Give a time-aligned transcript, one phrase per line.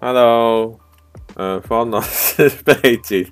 [0.00, 0.78] Hello，
[1.34, 3.26] 呃，Fono 是背景，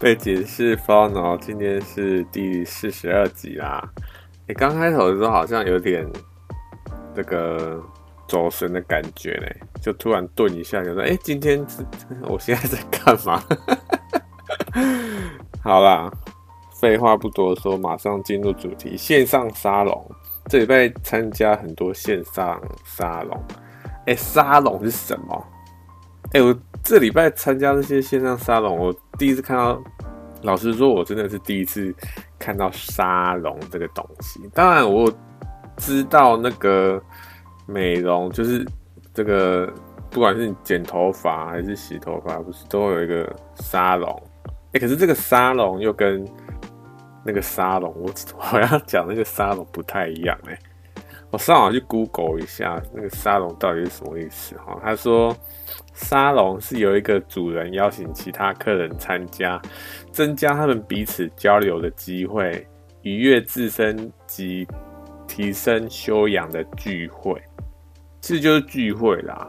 [0.00, 3.86] 背景是 Fono，今天是第四十二集啦。
[4.48, 6.10] 你、刚开头的时候好像有点
[7.14, 7.78] 这个
[8.26, 11.62] 走神的感觉嘞，就突然顿一下，就说：“哎、今天
[12.22, 13.42] 我现在在干嘛？”
[15.62, 16.10] 好啦，
[16.80, 18.96] 废话不多说，马上进入主题。
[18.96, 20.10] 线上沙龙，
[20.48, 23.38] 这礼拜参加很多线上沙龙。
[24.06, 25.46] 哎、沙龙是什么？
[26.32, 29.82] 哎、我这礼拜参加这些线上沙龙，我第一次看到。
[30.42, 31.92] 老实说，我真的是第一次
[32.38, 34.38] 看到沙龙这个东西。
[34.54, 35.10] 当然，我
[35.78, 37.02] 知道那个
[37.66, 38.64] 美容，就是
[39.14, 39.68] 这个，
[40.10, 44.22] 不管是你剪头发还是洗头发，不是都有一个沙龙？
[44.72, 46.24] 哎，可是这个沙龙又跟
[47.24, 48.12] 那个沙龙，我
[48.52, 50.56] 我要讲那个沙龙不太一样哎。
[51.30, 54.54] 我上网去 Google 一下，那个沙龙到底是什么意思？
[54.58, 55.34] 哈，他说
[55.96, 59.60] 沙龙是由一个主人邀请其他客人参加，
[60.12, 62.64] 增加他们彼此交流的机会，
[63.02, 64.64] 愉悦自身及
[65.26, 67.40] 提升修养的聚会，
[68.20, 69.48] 其实就是聚会啦。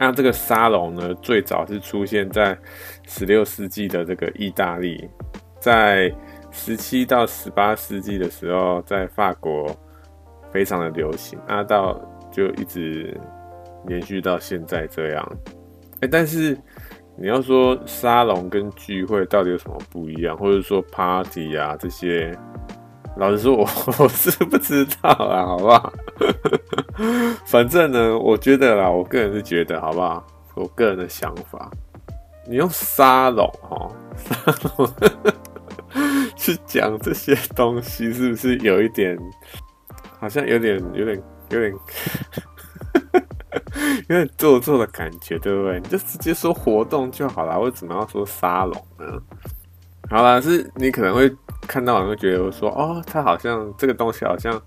[0.00, 2.58] 那这个沙龙呢，最早是出现在
[3.06, 5.08] 十六世纪的这个意大利，
[5.60, 6.12] 在
[6.50, 9.76] 十七到十八世纪的时候，在法国。
[10.52, 12.00] 非常的流行，那到
[12.32, 13.14] 就一直
[13.88, 15.38] 延续到现在这样。
[16.00, 16.56] 哎、但是
[17.16, 22.36] 你要说沙龙跟聚会到底有什么不一样，或者说 party 啊这些，
[23.16, 23.66] 老实说我
[23.98, 25.92] 我是不知道啊，好不好？
[27.46, 30.26] 反正呢，我觉得啦，我个人是觉得，好不好？
[30.54, 31.70] 我个人的想法，
[32.46, 34.88] 你用沙龙哈，沙龙
[36.36, 39.18] 去讲这些东西，是不是有一点？
[40.18, 41.74] 好像有点、有点、有点、
[44.08, 45.80] 有点做作的感觉，对不对？
[45.80, 49.20] 你就直接说活动就好了，为什么要说沙龙呢？
[50.10, 51.30] 好啦，是你可能会
[51.62, 54.60] 看到，你会觉得说，哦，它好像这个东西好像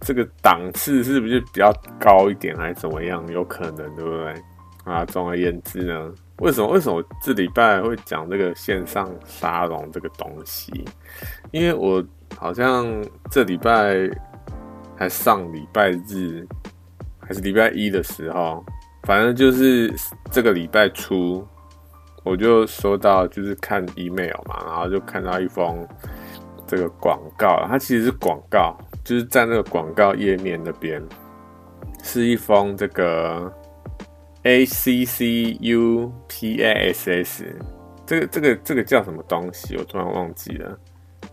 [0.00, 3.26] 这个档次是不是比较高一点，还是怎么样？
[3.32, 4.34] 有可能，对不对？
[4.84, 10.84] 啊，总而言之呢，为什么为什么这礼拜会讲这个线上沙龙这个东西？
[11.50, 12.04] 因为我
[12.36, 12.86] 好像
[13.30, 14.10] 这礼拜。
[14.96, 16.46] 还上礼拜日
[17.26, 18.64] 还是礼拜一的时候，
[19.02, 19.92] 反正就是
[20.30, 21.46] 这个礼拜初，
[22.22, 25.86] 我就收到就是看 email 嘛，然后就看到一封
[26.66, 31.02] 这个广告，它其实是广告，就是在那个广告页面那边
[32.02, 33.52] 是一封这个
[34.42, 37.56] A C C U P A S S，
[38.06, 39.76] 这个这个这个叫什么东西？
[39.76, 40.78] 我突然忘记了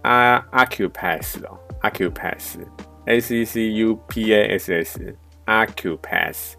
[0.01, 2.57] 啊，Accupass 哦，Accupass。
[3.07, 5.15] A C C U P A S S
[5.51, 6.53] Acupass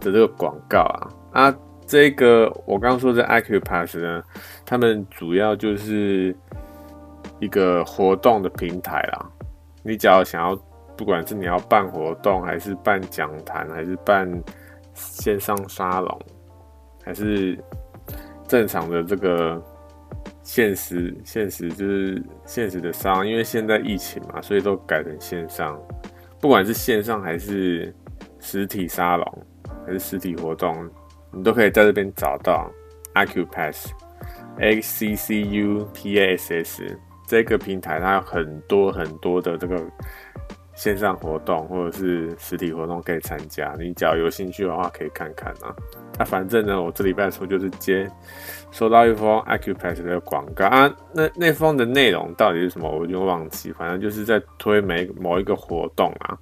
[0.00, 1.56] 的这个广告啊啊，
[1.86, 4.22] 这个我刚刚说的 Acupass 呢，
[4.64, 6.34] 他们主要就是
[7.38, 9.30] 一个活动的平台啦。
[9.82, 10.56] 你只要想要，
[10.96, 14.26] 不管是你要办活动，还是办讲坛，还是办
[14.94, 16.20] 线上沙龙，
[17.04, 17.58] 还是
[18.48, 19.62] 正常的这个。
[20.42, 25.80] 现实，现实就是现实的商，因为现在疫情嘛，所以都改成线上。
[26.40, 27.94] 不管是线上还是
[28.40, 29.46] 实体沙龙，
[29.86, 30.88] 还是实体活动，
[31.32, 32.70] 你都可以在这边找到
[33.14, 39.80] Acupass，A C C U P A S S 这个平台，它有很多很多的这个。
[40.72, 45.76] 线上活动或者是实体活动可以参加，你只要有兴趣的话可以看看啊。
[46.18, 48.10] 那、反正呢，我这礼拜的时候就是接
[48.70, 53.70] 收到一封 Acupass 的广告啊，那那封的内容到底是什么，我就忘记。
[53.72, 56.38] 反正就是在推每某一个活动啊。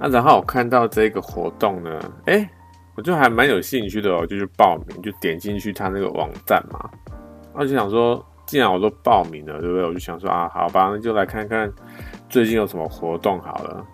[0.00, 2.48] 啊，然后我看到这个活动呢，哎、
[2.96, 6.90] 我就还蛮有兴趣的，哦就去报名，就点进去他那个网站嘛。
[7.52, 9.84] 我就想说，既然我都报名了，对不对？
[9.84, 11.70] 我就想说啊，好吧，那就来看看。
[12.28, 13.84] 最近有什么活动好了？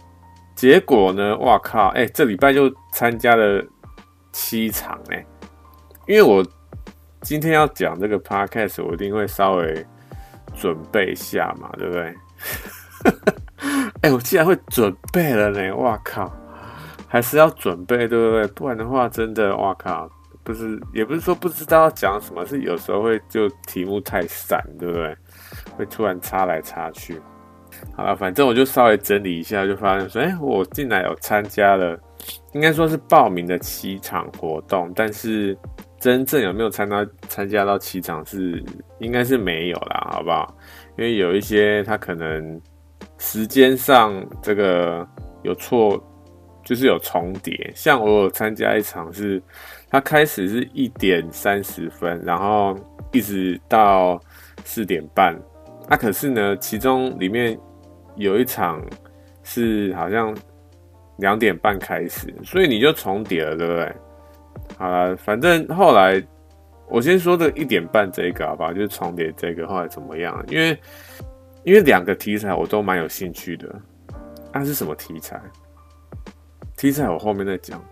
[0.55, 1.37] 结果呢？
[1.39, 1.89] 哇靠！
[1.89, 3.63] 哎、这礼拜就参加了
[4.33, 5.27] 七场哎、
[6.07, 6.47] 因为我
[7.23, 9.87] 今天要讲这个 podcast，我一定会稍微
[10.55, 12.15] 准备一下嘛，对不对？
[14.07, 15.75] 哎、我竟然会准备了呢！
[15.75, 16.33] 哇靠，
[17.09, 18.47] 还是要准备，对不对？
[18.55, 20.09] 不然的话，真的哇靠，
[20.45, 25.17] 不是，也不是说不知道要讲什么，是有时候会就题目太散，对不对？
[25.77, 27.21] 会突然插来插去。
[27.97, 31.99] 好了，反正我就稍微整理一下，就发现说，哎、我进来有参加了，
[32.53, 35.59] 应该说是报名的七场活动，但是
[35.99, 38.65] 真正有没有参加参加到七场是
[39.01, 40.57] 应该是没有啦，好不好？
[40.97, 42.61] 因为有一些他可能
[43.19, 45.07] 时间上这个
[45.43, 46.03] 有错，
[46.65, 47.73] 就是有重叠。
[47.75, 49.43] 像我有参加一场是
[49.91, 52.77] 它开始是一点三十分，然后
[53.13, 54.21] 一直到
[54.65, 55.35] 四点半。
[55.89, 57.57] 啊，可是呢，其中里面
[58.17, 58.83] 有一场
[59.45, 60.37] 是好像
[61.19, 63.97] 两点半开始，所以你就重叠了，对不对？
[64.77, 66.21] 好了，反正后来
[66.89, 68.73] 我先说这一点半这个好不好？
[68.73, 70.45] 就是重叠这个后来怎么样？
[70.49, 70.77] 因为
[71.67, 73.69] 因为两个题材我都蛮有兴趣的。
[74.53, 75.39] 它、啊、是什么题材？
[76.77, 77.83] 题材我后面再讲。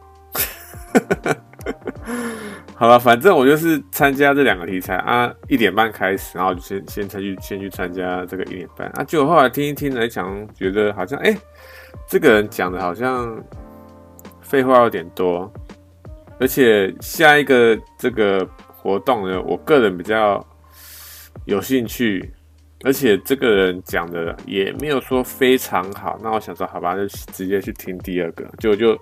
[2.76, 11.37] 好了，反正我就是参加这两个题材啊，一点半开始，然后就先先才去先去参加这个一点半啊，结果后来听一听来讲，觉得好像哎、
[12.09, 13.43] 这个人讲的好像
[14.41, 15.53] 废话有点多，
[16.38, 20.47] 而且下一个这个活动呢，我个人比较
[21.44, 22.32] 有兴趣。
[22.85, 28.95] 而且这个人讲的也没有说非常好，那我想说，好吧，就直接去听第二个，就就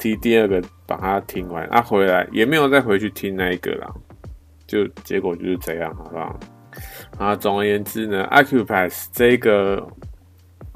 [0.00, 3.86] 听第二个，把它听完，啊，回来也没有再回去听那一个啦，
[4.66, 6.40] 就结果就是这样，好不好？
[7.18, 9.86] 啊，总而言之呢，Acupass 这个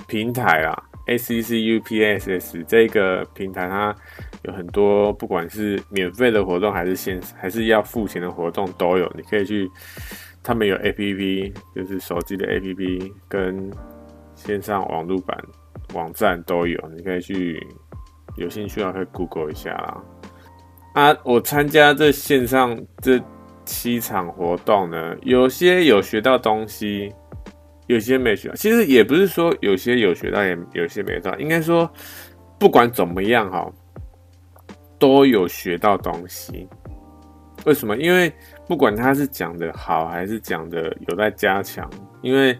[0.06, 3.92] 平台啊，Accupass 这个平台，它
[4.44, 9.68] 有很多不管是免费的活动，还是现还是要付钱的活动都有，你可以去。
[10.44, 13.70] 他们有 APP，就是手机的 APP 跟
[14.34, 15.36] 线上网络版
[15.94, 17.66] 网站都有，你可以去
[18.36, 20.04] 有兴趣的话可以 Google 一下啦。
[20.94, 23.18] 啊，我参加这线上这
[23.64, 27.10] 七场活动呢，有些有学到东西，
[27.86, 28.54] 有些没学到。
[28.54, 31.90] 其实也不是说有些有学到，也有些没到，应该说
[32.58, 33.72] 不管怎么样哈，
[34.98, 36.68] 都有学到东西。
[37.64, 37.96] 为什么？
[37.96, 38.32] 因为
[38.66, 41.88] 不管他是讲的好还是讲的有待加强，
[42.22, 42.58] 因为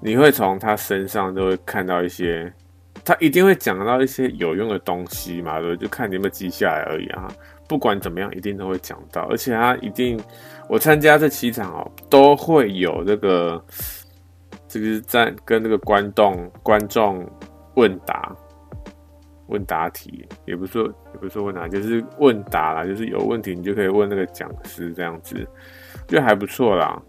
[0.00, 2.52] 你会从他身上都会看到一些，
[3.04, 7.28] 他一定会讲到一些有用的东西嘛，对，就看你有没有记下来而已啊。
[7.66, 10.20] 不管怎么样，一定都会讲到，而且他一定，
[10.68, 13.64] 我参加这七场哦，都会有这个，
[14.68, 17.26] 这个是在跟那个观众观众
[17.74, 18.36] 问答。
[19.54, 25.46] 问答题也不是说，也不是说问答，就是问答啦，就是有问题你就可以问那个讲师这样子，
[26.08, 27.00] 就还不错啦。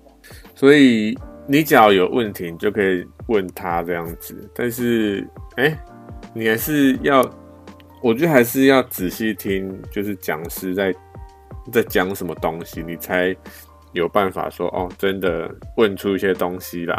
[0.54, 4.48] 所以你只要有问题，你就可以问他这样子。
[4.54, 5.76] 但是，哎、
[6.36, 7.28] 你还是要，
[8.04, 10.94] 我觉得还是要仔细听，就是讲师在
[11.72, 13.36] 在讲什么东西，你才
[13.94, 16.96] 有办法说哦，真的问出一些东西来，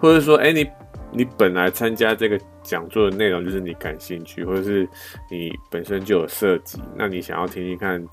[0.00, 0.66] 或者说，哎、你。
[1.10, 4.88] 你本来参加这个讲座的内容就是你感兴趣，或者是
[5.30, 8.04] 你本身就有涉及，那你想要听听看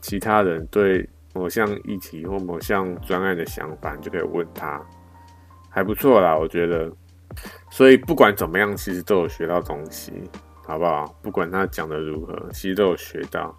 [0.00, 4.80] 其他人对某项议题或某项专案的想法，你就可以问他，
[5.68, 6.90] 还不错啦，我觉得。
[7.70, 10.12] 所以不管怎么样，其实都有学到东西，
[10.64, 11.04] 好不好？
[11.20, 13.56] 不管他讲的如何，其实都有学到。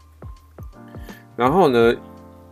[1.35, 1.95] 然后呢，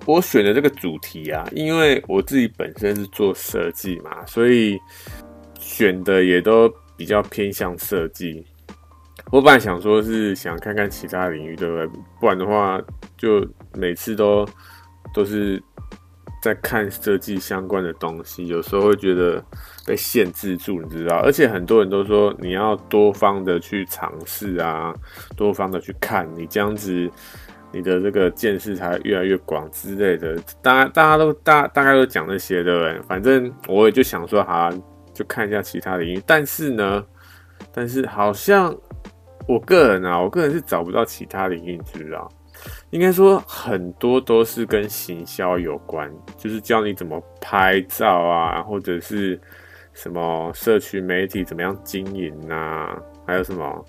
[0.06, 4.78] 我选的这个主题啊，因为我自己本身是做设计嘛，所以。
[5.78, 8.44] 选的也都比较偏向设计。
[9.32, 11.88] 我本来想说是想看看其他领域，对不对？
[12.20, 12.82] 不然的话，
[13.16, 14.44] 就每次都
[15.14, 15.62] 都是
[16.42, 19.44] 在看设计相关的东西，有时候会觉得
[19.86, 21.18] 被限制住，你知道？
[21.18, 24.92] 而且很多人都说你要多方的去尝试啊，
[25.36, 27.08] 多方的去看，你这样子
[27.72, 30.36] 你的这个见识才越来越广之类的。
[30.64, 33.00] 大家大家都大大概都讲那些，对不对？
[33.04, 34.72] 反正我也就想说，好。
[35.18, 37.04] 就看一下其他领域，但是呢，
[37.74, 38.72] 但是好像
[39.48, 42.30] 我个人啊，我个人是找不到其他领域，你知道？
[42.92, 46.08] 应该说很多都是跟行销有关，
[46.38, 49.42] 就是教你怎么拍照啊，或者是
[49.92, 52.96] 什么社群媒体怎么样经营啊，
[53.26, 53.86] 还有什么，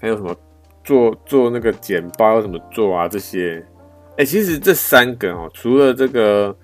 [0.00, 0.34] 还有什么
[0.82, 3.64] 做做那个简报要怎么做啊这些。
[4.18, 6.56] 哎、其实这三个哦，除了这个，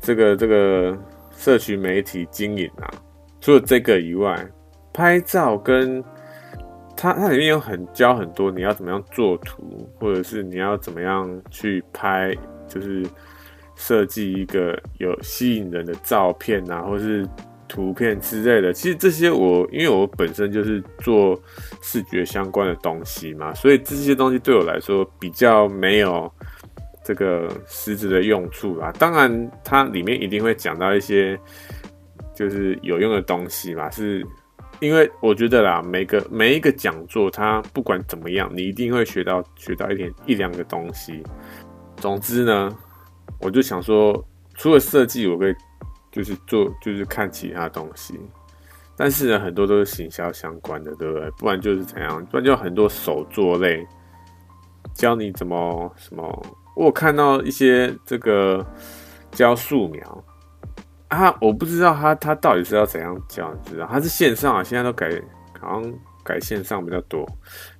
[0.00, 0.96] 这个，这个。
[1.42, 2.88] 社群媒体经营啊，
[3.40, 4.48] 除了这个以外，
[4.92, 6.00] 拍照跟
[6.96, 12.32] 它它里面有很教很多，你要怎么样做图，或者是你要怎么样去拍，
[12.68, 13.04] 就是
[13.74, 17.28] 设计一个有吸引人的照片啊，或是
[17.66, 18.72] 图片之类的。
[18.72, 21.36] 其实这些我因为我本身就是做
[21.82, 26.32] 视觉相关的东西嘛，所以这些东西对我来说比较没有。
[27.04, 31.38] 这个实质的用处啦，当然它里面一定会讲到一些
[32.34, 34.24] 就是有用的东西嘛，是
[34.80, 41.22] 因为我觉得啦，每个每一个讲座，它不管怎么样，你一定会学到学到一点一两个东西。
[41.96, 42.76] 总之呢，
[43.40, 45.54] 我就想说，除了设计，我可以
[46.10, 48.18] 就是做就是看其他东西，
[48.96, 51.30] 但是呢，很多都是行销相关的，对不对？
[51.32, 53.86] 不然就是怎样，不然就很多手作类。
[54.94, 58.64] 教你怎么什么我看到一些这个
[59.30, 60.24] 教素描
[61.08, 63.86] 啊，我不知道他他到底是要怎样教，你知道？
[63.86, 65.10] 他是线上啊，现在都改，
[65.60, 67.28] 好像改线上比较多。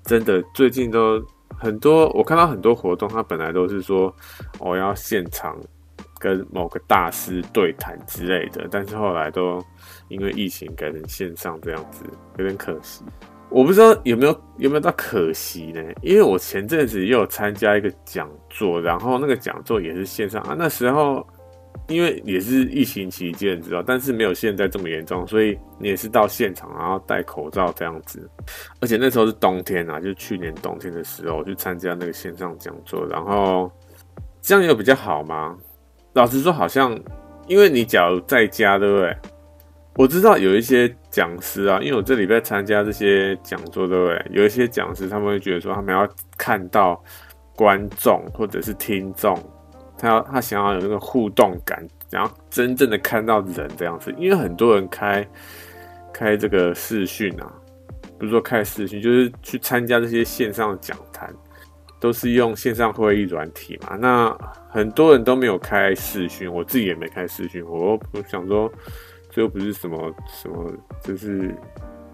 [0.04, 1.24] 真的，最近都
[1.58, 4.14] 很多，我看到很多活动，他本来都是说
[4.58, 5.58] 我要现场
[6.18, 9.64] 跟某个大师对谈之类的，但是后来都
[10.08, 12.04] 因为疫情改成线上这样子，
[12.36, 13.02] 有点可惜。
[13.52, 15.82] 我不知道有没有有没有到可惜呢？
[16.00, 20.56] 因为我前阵子又有参加一个讲座，然后那个讲座也是线上啊。
[20.58, 21.26] 那时候
[21.88, 28.26] 因为也是疫情期间，知道，但是没有现在这么严重，所以你也是到现场，然后戴口罩这样子。
[28.80, 33.70] 而且那时候是冬天啊，就去年冬天的时候，去参加那个线上讲座，然后
[34.40, 35.56] 这样有比较好吗？
[36.14, 36.98] 老实说，好像
[37.46, 39.16] 因为你假如在家，对不对？
[39.94, 44.26] 我知道有一些讲师啊，因为我这礼拜参加这些讲座，对不对？
[44.30, 46.08] 有一些讲师他们会觉得说，他们要
[46.38, 47.02] 看到
[47.54, 49.38] 观众或者是听众，
[49.98, 54.14] 他要他想要有那个互动感，然后真正的看到人这样子。
[54.16, 55.26] 因为很多人开
[56.10, 57.52] 开这个视讯啊，
[58.18, 61.30] 不是说开视讯，就是去参加这些线上讲坛，
[62.00, 63.94] 都是用线上会议软体嘛。
[63.96, 64.34] 那
[64.70, 68.72] 很多人都没有开视讯，我自己也没开视讯，我我想说。
[69.32, 70.70] 这又不是什么什么，
[71.02, 71.52] 就是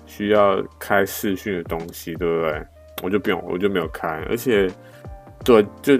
[0.06, 2.66] 需要开视讯的东西，对不对？
[3.02, 4.70] 我就不用，我就没有开，而且，
[5.44, 5.98] 对，就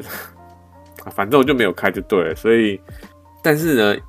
[1.14, 2.32] 反正我就没有开就对。
[2.36, 2.80] 所以，
[3.42, 4.00] 但是呢，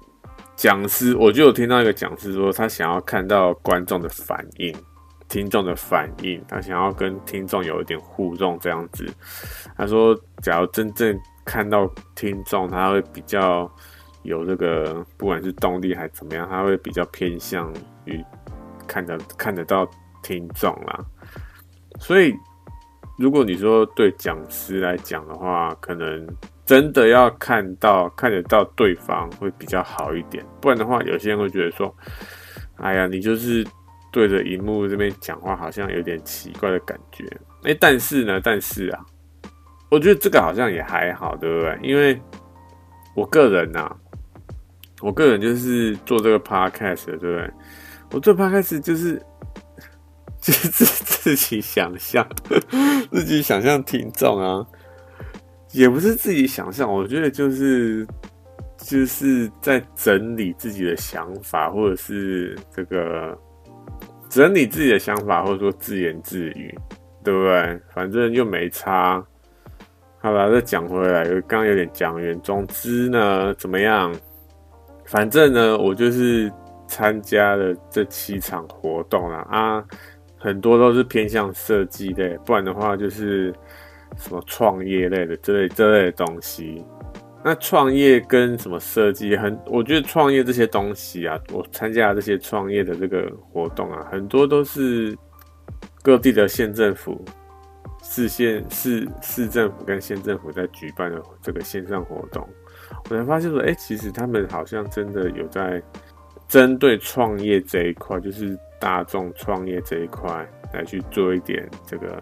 [0.56, 4.72] 讲师我就有听到一个讲师说，他想要看到观众的反应、
[5.28, 9.06] 听众的反应，他想要跟听众有一点互动这样子。
[9.76, 13.70] 他说，假如真正看到听众，他会比较。
[14.24, 17.74] 有这个，不管是动力还怎么样，他会比较偏向
[18.06, 18.24] 于
[18.88, 19.90] 看得看得到
[20.22, 21.06] 听众啦。
[22.00, 22.34] 所以，
[23.18, 26.28] 如果你说对讲师来讲的话，可能
[26.66, 30.46] 真的要看到看得到对方会比较好一点。
[30.62, 31.94] 不然的话，有些人会觉得说
[32.78, 33.66] ：“哎呀，你就是
[34.12, 37.26] 对着荧幕这边讲话，好像有点奇怪的感觉。”
[37.64, 39.06] 哎，但是呢，但是啊，
[39.90, 41.80] 我觉得这个好像也还好，对不对？
[41.82, 42.22] 因为
[43.16, 43.94] 我个人呐、
[45.02, 47.52] 我个人就是做这个 podcast 的，对不对？
[48.12, 49.22] 我做 podcast 就是
[50.42, 52.28] 就是自 自己想象，
[53.12, 54.66] 自己想象听众啊，
[55.72, 58.06] 也不是自己想象，我觉得就是
[58.78, 63.38] 就是在整理自己的想法，或者是这个
[64.30, 66.78] 整理自己的想法，或者说自言自语，
[67.24, 67.80] 对不对？
[67.94, 69.24] 反正又没差。
[70.22, 72.38] 好了，再讲回来，刚刚有点讲远。
[72.42, 74.14] 总之呢，怎么样？
[75.10, 76.52] 反正呢，我就是
[76.88, 79.84] 参加了这七场活动啦，啊，
[80.38, 83.52] 很多都是偏向设计类，不然的话就是
[84.18, 86.86] 什么创业类的这类这类的东西。
[87.44, 95.18] 那创业跟什么设计，很，我觉得创业这些东西啊，我参加这些创业的这个活动啊，很多都是
[96.04, 97.26] 各地的县政府、
[98.04, 102.48] 市县、市市政府跟县政府在举办的这个线上活动。
[103.10, 105.82] 我才发现说，哎、其实他们好像真的有在
[106.48, 112.22] 针对创业这一块，就是大众创业这一块来去做一点这个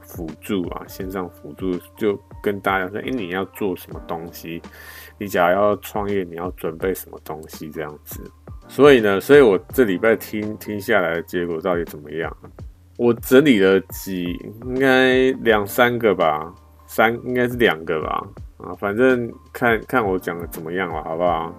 [0.00, 4.60] 辅助啊，线上辅助，就跟大家说，哎、你要做什么东西？
[5.18, 7.70] 你假如要创业，你要准备什么东西？
[7.70, 8.20] 这样子。
[8.68, 12.34] 所以呢，所以我这礼拜听听下来的结果到底怎么样？
[12.96, 14.24] 我整理了几，
[14.64, 16.54] 应该两三个吧，
[16.90, 18.20] 三应该是两个吧。
[18.58, 21.54] 啊，反正看看我讲的怎么样了，好不好？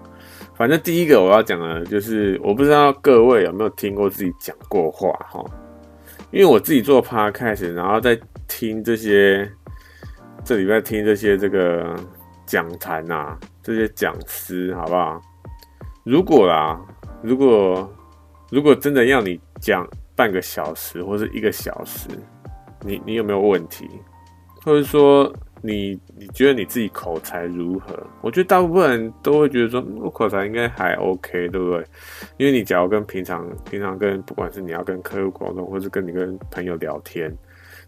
[0.54, 5.42] 反正第一个我要讲的，就是我不知道各位有没有听过自己讲过话哈，
[6.30, 9.50] 因为我自己做 podcast，然后在听这些，
[10.44, 11.96] 这礼拜听这些这个
[12.46, 15.20] 讲坛啊，这些讲师，好不好？
[16.04, 16.78] 如果啦，
[17.22, 17.92] 如果
[18.50, 19.84] 如果真的要你讲
[20.14, 22.08] 半个小时或是一个小时，
[22.82, 23.88] 你你有没有问题？
[24.64, 25.32] 或者说？
[25.64, 27.96] 你你觉得你自己口才如何？
[28.20, 31.86] 我觉得大部分人都会觉得说，我口才应该还 OK，对不对？
[32.36, 37.32] 因为你只要跟平常平常跟不管是你要跟客户沟通，或是跟你跟朋友聊天，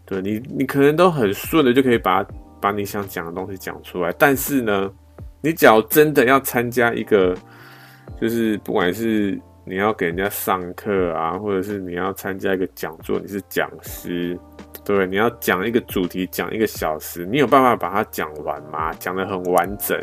[0.05, 2.25] 对你你可能都很顺的就可以把
[2.61, 4.15] 把你想讲的东西讲出来。
[4.17, 4.89] 但是呢，
[5.41, 7.35] 你只要真的要参加一个，
[8.21, 14.37] 就是不管是你要给人家上课啊，或者是你要参加一个讲座，你是讲师。
[14.83, 18.93] 对，你要讲一个主题，讲一个小时，你有办法把它讲完吗？
[18.93, 19.99] 讲得很完整，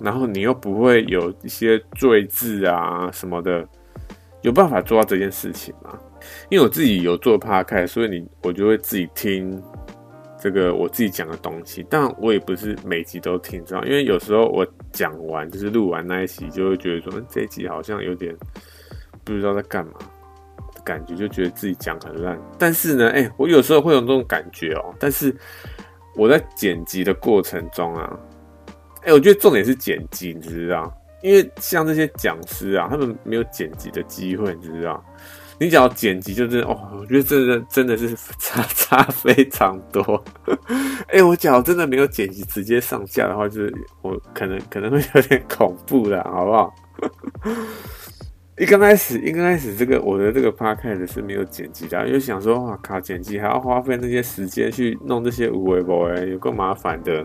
[0.00, 3.68] 然后你又不会有一些赘字啊什么的，
[4.40, 5.98] 有办法做到这件事情吗？
[6.48, 9.62] 因为我自己有做 p 开所以你我就会自己听
[10.40, 13.84] 这个我自己讲的东西，但我也不是每集都听，知道？
[13.84, 18.34] 因为有时候我讲完就是录完那一集，就会觉得说这一集好像有点
[19.24, 19.92] 不知道在干嘛，
[20.84, 22.38] 感觉就觉得自己讲很烂。
[22.58, 24.94] 但是呢，哎，我有时候会有这种感觉哦。
[24.98, 25.34] 但是
[26.14, 28.18] 我在剪辑的过程中啊，
[29.02, 30.92] 哎，我觉得重点是剪辑，你知道？
[31.22, 35.02] 因为像这些讲师啊，他们没有剪辑的机会，你知道？
[35.58, 40.22] 你只要剪辑，就是哦，我觉得真的真的是差 差非常多。
[41.08, 46.74] 哎、我假如真的没有剪辑，直接上架的话，就是我可能可能会有点恐怖的，好不好？
[48.58, 57.24] 一刚开始，一刚开始这个我的这个 podcast 是没有剪辑的，因为想说哇靠，剪辑还要花费那些时间去弄这些无为博哎，有够麻烦的。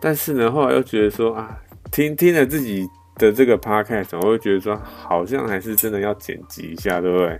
[0.00, 1.58] 但是呢，后来又觉得说啊，
[1.90, 2.88] 听听了自己。
[3.16, 7.38] 的这个 podcast，我会觉得说，好像还是真的要剪辑一下，对不对？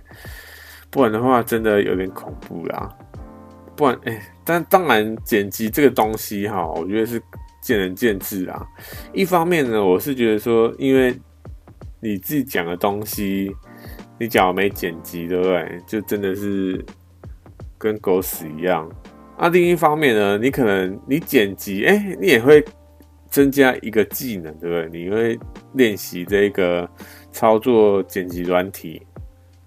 [0.91, 2.87] 不然的话，真的有点恐怖啦。
[3.75, 7.19] 不然，哎、但当然，剪辑这个东西哈，我觉得是
[7.59, 8.63] 见仁见智啊。
[9.13, 11.19] 一方面呢，我是觉得说，因为
[12.03, 13.49] 你自己讲的东西，
[14.19, 15.81] 你假如没剪辑，对不对？
[15.87, 16.83] 就真的是
[17.77, 18.87] 跟狗屎一样。
[19.37, 22.63] 啊，另一方面呢，你可能你剪辑，哎、你也会。
[23.33, 25.01] 增加一个技能，对不对？
[25.01, 25.39] 你会
[25.73, 26.87] 练习这个
[27.31, 29.01] 操作剪辑软体，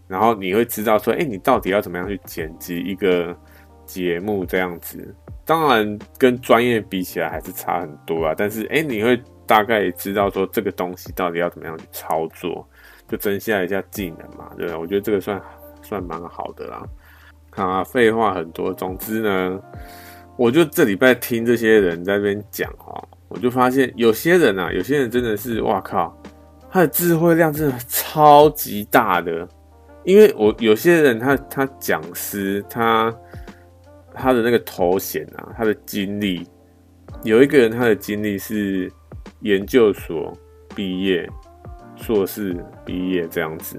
[0.07, 3.37] 然后你会知道说，哎，你到底要怎么样去剪辑一个
[3.85, 5.13] 节目这样子。
[5.45, 8.33] 当然，跟专业比起来还是差很多啊。
[8.39, 12.67] 但是，哎，你会大概也知道说这个东西到底要怎么样去操作，
[13.09, 14.75] 就增加一下技能嘛，对？
[14.75, 15.41] 我觉得这个算
[15.83, 16.83] 算蛮好的啦。
[17.51, 18.73] 好啊，废话很多。
[18.73, 19.61] 总之呢，
[20.37, 23.03] 我就这礼拜听这些人在那边讲哈。
[23.29, 26.17] 我就发现有些人啊，有些人真的是，哇靠，
[26.71, 29.49] 他的智慧量真的超级大的。
[30.05, 33.13] 因为我有些人他他讲师，他
[34.15, 36.47] 他的那个头衔啊，他的经历，
[37.25, 38.89] 有一个人他的经历是
[39.47, 40.37] 研究所
[40.75, 41.29] 毕业、
[41.97, 43.79] 硕士毕业这样子。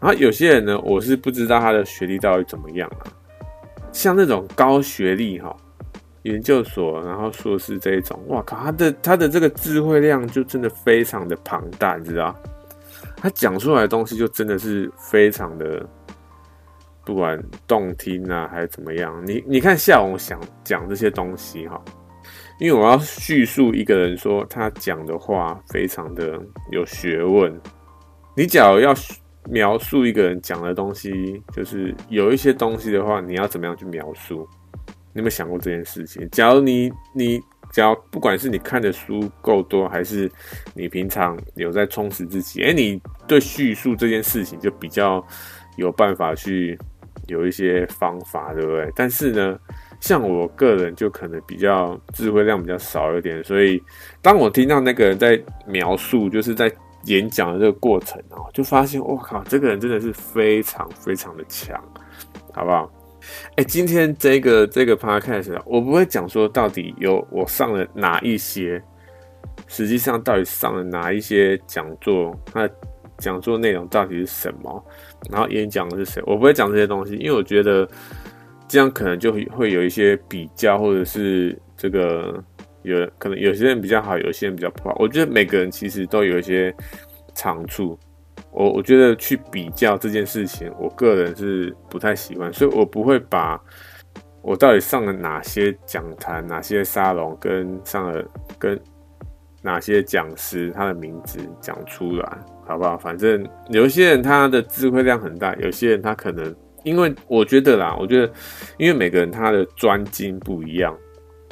[0.00, 3.06] 然后有些人呢，我是不知道他的学历到底怎么样啊，
[3.92, 5.56] 像那种高学历哈。
[6.24, 12.34] 研究所，然后硕士这一种，哇靠，他的他的这个智慧量就真的非常的庞大，你知道？
[13.16, 15.88] 他讲出来的东西就真的是非常的，
[17.06, 19.14] 不管动听啊还是怎么样。
[19.24, 21.80] 你你看夏蓉想讲这些东西哈，
[22.58, 26.40] 因为我要叙述一个人说他讲的话非常的
[26.72, 27.60] 有学问。
[28.36, 28.94] 你假如要
[29.48, 34.48] 描述一个人讲的东西，就是有一些东西的话，你要怎么样去描述？
[35.12, 36.28] 你有没有想过这件事情？
[36.30, 37.40] 假如你你，
[37.72, 40.30] 假如不管是你看的书够多，还是
[40.74, 45.24] 你平常有在充实自己，哎，你对叙述这件事情就比较
[45.76, 46.78] 有办法去
[47.26, 48.92] 有一些方法，对不对？
[48.94, 49.58] 但是呢，
[50.00, 53.82] 像我个人就可能比较智慧量比较少一点，所以
[54.22, 56.72] 当我听到那个人在描述，就是在
[57.04, 61.80] 演讲的这个过程哦，就发现我靠，这个人真的是非常非常的强，
[62.52, 62.90] 好不好？
[63.56, 68.82] 哎、今天这个这个 podcast 我不会讲说到底有我上了哪一些，
[69.66, 72.68] 实际上到底上了哪一些讲座，那
[73.18, 74.84] 讲座内容到底是什么，
[75.30, 77.86] 然后演讲的是谁，我不会讲这些东西，因为我觉得
[78.68, 82.42] 这样可能就会有一些比较，或者是这个
[82.82, 84.94] 有可能有些人比较好，有些人比较不好。
[84.98, 86.74] 我觉得每个人其实都有一些
[87.34, 87.98] 长处。
[88.50, 93.60] 我我觉得去比较这件事情，我个人是不太喜欢，所以我不会把
[94.42, 98.24] 我到底上了哪些讲坛、哪些沙龙，跟上了
[98.58, 98.78] 跟
[99.60, 102.96] 哪些讲师他的名字讲出来，好不好？
[102.96, 108.32] 反正有些人他的智慧量很大，有些人他可能因为我觉得啦，我觉得
[108.76, 110.96] 因为每个人他的专精不一样，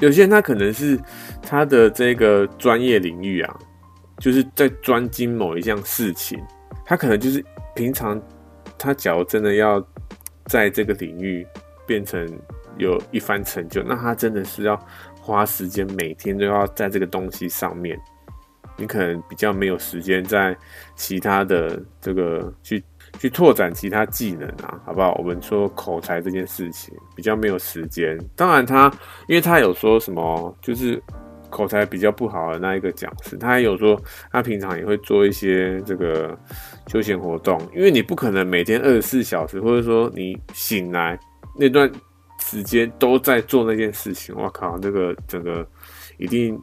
[0.00, 0.98] 有些人他可能是
[1.42, 3.58] 他的这个专业领域啊，
[4.18, 6.42] 就是在专精某一项事情。
[6.84, 8.20] 他可能就是平常，
[8.78, 9.84] 他假如真的要
[10.46, 11.44] 在这个领域
[11.84, 12.24] 变成
[12.78, 14.80] 有一番成就，那他真的是要
[15.20, 17.98] 花时间，每天都要在这个东西上面。
[18.78, 20.56] 你可能比较没有时间在
[20.94, 22.84] 其他的这个去
[23.18, 25.14] 去拓展其他技能啊，好不好？
[25.18, 28.18] 我们说口才这件事情比较没有时间。
[28.34, 28.92] 当然他，
[29.28, 31.02] 因为他有说什么，就是。
[31.48, 33.98] 口才比较不好的那一个讲师，他还有说，
[34.32, 36.36] 他平常也会做一些这个
[36.88, 41.18] 休闲活动，因为你不可能每天二十四小时，或者说你醒来
[41.56, 41.90] 那段
[42.40, 44.34] 时间都在做那件事情。
[44.36, 45.66] 我靠，这个整个
[46.18, 46.60] 一定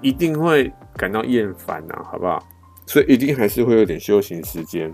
[0.00, 2.42] 一定会感到厌烦呐，好不好？
[2.86, 4.90] 所以一定还是会有点休闲时间。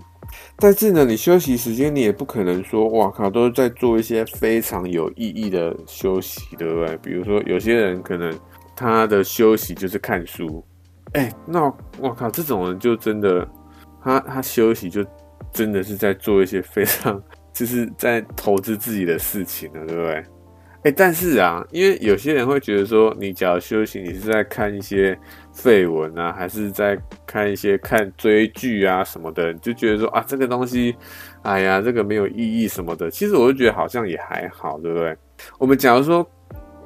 [0.57, 6.97] 但是呢，你休息时间你也不可能说，哇靠，都是在做一些非常有意义的休息，对不对？
[6.97, 8.33] 比如说有些人可能
[8.75, 10.63] 他的休息就是看书，
[11.13, 11.63] 哎、那
[11.99, 13.47] 我靠，这种人就真的，
[14.03, 15.05] 他他休息就
[15.51, 17.21] 真的是在做一些非常，
[17.53, 20.23] 就是在投资自己的事情了，对不对？
[20.83, 25.17] 哎、但是啊，因为有些人会觉得说，你假如休息，你是在看一些
[25.55, 30.95] 废文啊，还是在看一些看追剧啊什么的，你就觉得说啊，这个东西，
[31.43, 33.09] 哎呀，这个没有意义什么的。
[33.09, 35.17] 其实我就觉得好像也还好，对不对？
[35.57, 36.29] 我们假如说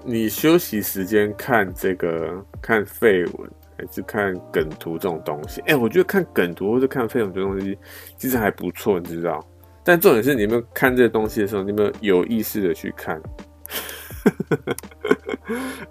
[0.05, 7.77] 你休息时间看这个看废文，还是看梗图这种东西，哎、我觉得看梗图或者看废文这种东西
[8.17, 9.43] 其实还不错，你知道？
[9.83, 13.19] 但重点是，你有没有看这东西的时候，你有没有有意识的去看？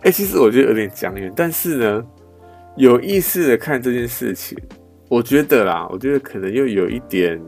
[0.02, 2.06] 哎、其实我觉得有点讲远，但是呢，
[2.78, 4.56] 有意识的看这件事情，
[5.10, 7.38] 我觉得啦，我觉得可能又有一点，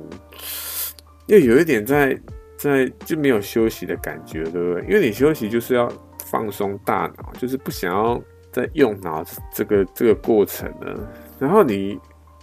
[1.26, 2.18] 又有一点在
[2.58, 4.82] 在就没有休息的感觉，对不对？
[4.82, 5.90] 因为你休息就是要
[6.26, 8.20] 放松大脑，就是不想要
[8.52, 11.08] 再用脑这个这个过程呢。
[11.38, 11.98] 然后你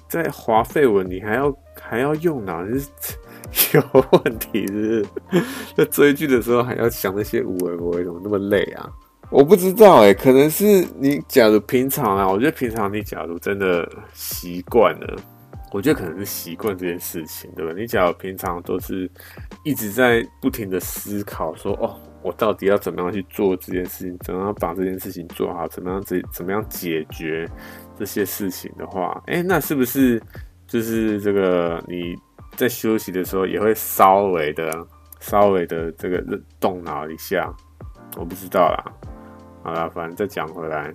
[0.10, 2.88] 在划废文，你还要还要用脑，就是。
[3.73, 5.43] 有问题是不是？
[5.78, 8.89] 在追剧的时候还要想那些无为不为，怎么那么累啊？
[9.30, 15.16] 我不知道哎、可能是你假如平常啊，我觉得平常你假如真的习惯了，
[15.72, 17.74] 我觉得可能是习惯这件事情，对吧？
[17.78, 19.10] 你假如平常都是
[19.63, 27.50] 一直在不停的思考说，哦，我到底要怎么样去做这件事情，怎么样把这件事情做好，怎么样怎怎么样解决
[27.98, 30.22] 这些事情的话，哎、那是不是
[30.68, 32.16] 就是这个你？
[32.56, 34.72] 在休息的时候也会稍微的、
[35.20, 36.24] 稍微的这个
[36.60, 37.54] 动脑一下，
[38.16, 38.84] 我不知道啦。
[39.63, 40.93] 好啦，反正再讲回来，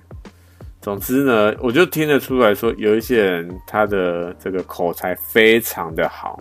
[0.81, 6.39] 总之呢，我就听得出来说，有一些人他的这个口才非常的好，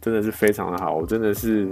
[0.00, 0.94] 真的是非常的好。
[0.94, 1.68] 我真的是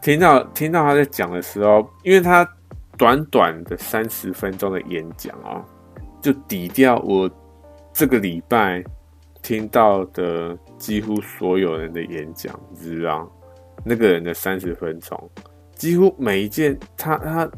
[0.00, 2.48] 听到听到他在讲的时候，因为他
[2.96, 5.64] 短短的三十分钟的演讲哦，
[6.20, 7.30] 就抵掉我
[7.92, 8.84] 这个礼拜。
[9.42, 13.30] 听到的几乎所有人的演讲，你知道
[13.84, 15.30] 那个人的三十分钟，
[15.76, 17.48] 几乎每一件他他，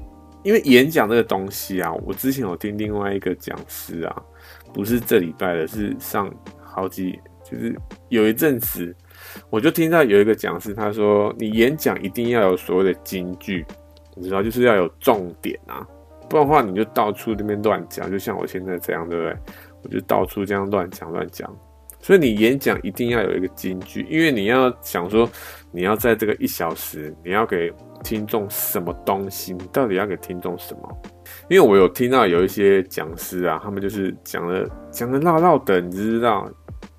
[0.42, 4.22] 因为演讲这个东西啊，我之前有听另外一个讲师啊，
[4.72, 7.74] 不是这礼拜的，是上好几，就是
[8.08, 8.94] 有一阵子，
[9.50, 13.64] 我就听到有一个讲师他说，你演讲一定要有所谓的金句，
[14.14, 15.86] 你知道，就是要有重点啊，
[16.28, 19.36] 不然的话你就到处那边乱讲，就像我现在这样，对不对？
[19.82, 21.52] 我就到处这样乱讲乱讲。
[22.00, 25.28] 所以你演讲一定要有一个金句，因为你要想说，
[25.72, 27.72] 你要在这个一小时，你要给
[28.02, 29.52] 听众什么东西？
[29.52, 31.02] 你到底要给听众什么？
[31.48, 36.48] 因为我有听到有一些讲师啊，他们就是讲的讲的唠唠的，你知道，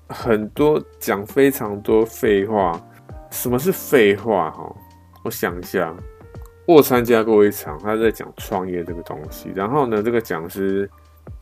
[0.08, 2.80] 很多讲非常多废话。
[3.30, 4.50] 什么是废话？
[4.50, 4.74] 哈，
[5.24, 5.94] 我想一下，
[6.66, 10.88] 我参加过一场，他在讲创业这个东西，然后呢，这个讲师。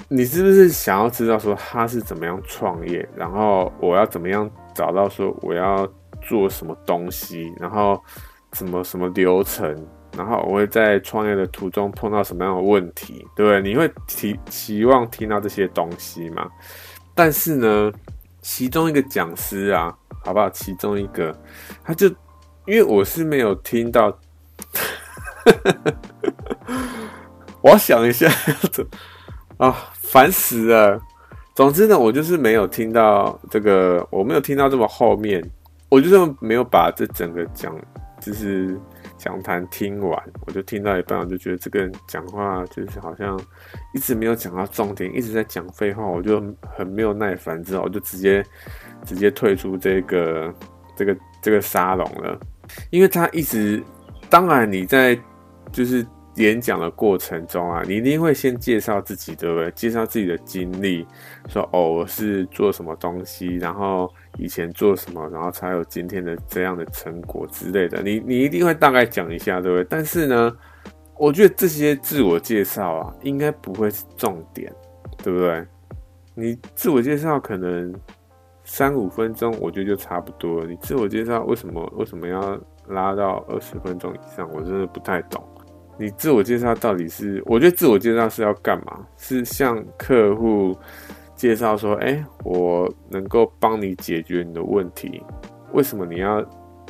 [0.08, 5.86] 你是不是想要知道说他是怎么样创业，然后我要怎么样找到说我要
[6.22, 8.00] 做什么东西，然后
[8.52, 13.60] 什么什么流程，然后我会在创业的途中碰到什么样的问题，对？
[13.62, 16.48] 你会提期望听到这些东西吗？
[17.14, 17.92] 但是呢，
[18.40, 20.48] 其中一个讲师啊，好不好？
[20.50, 21.36] 其中一个，
[21.84, 22.06] 他就
[22.66, 24.16] 因为我是没有听到，
[27.60, 28.30] 我想一下。
[29.58, 31.00] 啊，烦死了！
[31.52, 35.42] 总之呢，我就是没有听到这个，我没有听到这么后面，
[35.88, 37.74] 我就是没有把这整个讲，
[38.28, 38.78] 就是
[39.16, 43.40] 讲坛听完，我就听到一半，我就觉得这个人讲话就是好像
[43.94, 46.42] 一直没有讲到重点，一直在讲废话，我就
[46.76, 48.44] 很没有耐烦，之后我就直接
[49.02, 50.54] 直接退出这个
[50.94, 52.38] 这个这个沙龙了，
[52.90, 53.82] 因为他一直，
[54.28, 55.18] 当然你在
[55.72, 56.06] 就是。
[56.34, 59.68] 演讲的过程中啊，你一定会先介绍自己，对不对？
[59.72, 61.04] 介绍自己的经历，
[61.48, 64.08] 说哦，我是做什么东西，然后
[64.38, 68.00] 以前做什么，然后才有今天的这样的成果之类的。
[68.02, 69.84] 你你一定会大概讲一下，对不对？
[69.90, 70.56] 但是呢，
[71.16, 74.72] 我觉得这些自我介绍啊，应该不会是重点，
[75.22, 75.66] 对不对？
[76.34, 77.92] 你自我介绍可能
[78.62, 80.66] 三五分钟，我觉得就差不多了。
[80.66, 84.48] 你自我介绍为什么为什么要拉到二十分钟以上？
[84.52, 85.42] 我真的不太懂。
[85.98, 87.42] 你自我介绍到底是？
[87.44, 89.04] 我觉得自我介绍是要干嘛？
[89.16, 90.78] 是向客户
[91.38, 95.22] 介绍说：“哎，我能够帮你解决你的问题，
[95.72, 96.44] 为什么你要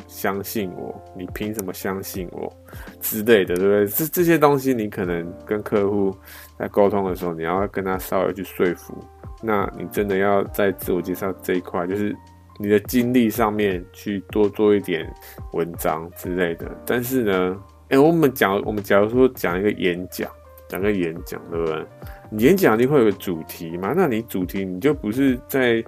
[0.07, 0.99] 相信我？
[1.15, 2.51] 你凭什么相信我？
[2.99, 3.87] 之类的，对不对？
[3.87, 6.17] 这这些东西，你可能跟客户
[6.59, 8.97] 在沟通的时候，你要跟他稍微去说服。
[9.43, 12.17] 那你真的要在自我介绍这一块，就是
[12.59, 15.07] 你的经历上面去多做一点
[15.53, 16.67] 文章之类的。
[16.87, 20.29] 但是呢，哎、我们讲，我们假如说讲一个演讲，
[20.69, 21.87] 讲个演讲，对不对？
[22.33, 23.95] 演讲一定会有个主题嘛？
[23.97, 25.83] 那你主题你就不是在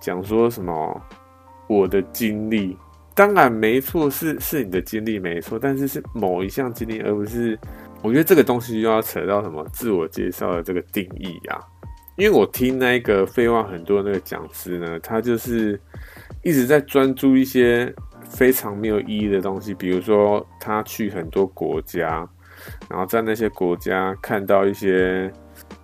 [0.00, 1.00] 讲说什么
[1.68, 2.76] 我的经历。
[3.14, 7.56] 当然没错，是是你的经历没错，但是是某一项经历，而不是
[8.02, 11.60] 我觉得这个东西又要扯到什么自我介绍的这个定义啊。
[12.16, 15.80] 因为我听那个废话很多那个讲师呢，他就是
[16.42, 17.92] 一直在专注一些
[18.28, 22.28] 非常没有意义的东西，比如说他去很多国家，
[22.88, 25.32] 然后在那些国家看到一些，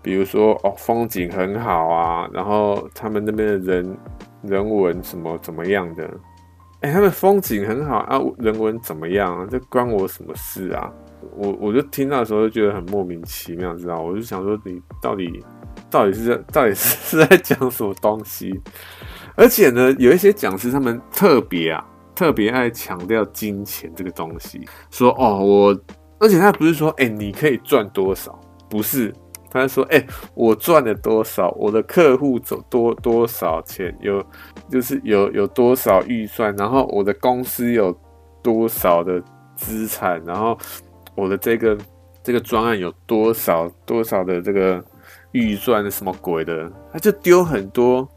[0.02, 3.98] 比如说哦风景很好啊，然后他们那边的人
[4.42, 6.08] 人文什么怎么样的。
[6.80, 9.46] 哎、他们风景很好啊，人文怎么样啊？
[9.50, 10.90] 这关我什么事啊？
[11.36, 14.00] 我我就听到的时候就觉得很莫名其妙，知道？
[14.00, 15.44] 我就想说，你到底
[15.90, 18.58] 到底是在到底是是在讲什么东西？
[19.36, 25.78] 而且呢，有一些讲师他们特别啊，特别爱强调金钱这个东西，说哦，我，
[26.18, 28.40] 而且他不是说，哎、你可以赚多少？
[28.70, 29.12] 不是。
[29.50, 31.50] 他说：“哎、我赚了多少？
[31.58, 33.92] 我的客户走多多少钱？
[34.00, 34.24] 有
[34.70, 36.54] 就是有有多少预算？
[36.56, 37.92] 然后我的公司有
[38.42, 39.22] 多少的
[39.56, 40.22] 资产？
[40.24, 40.56] 然后
[41.16, 41.76] 我的这个
[42.22, 44.82] 这个专案有多少多少的这个
[45.32, 45.90] 预算？
[45.90, 46.70] 什么鬼的？
[46.92, 48.08] 他就丢很多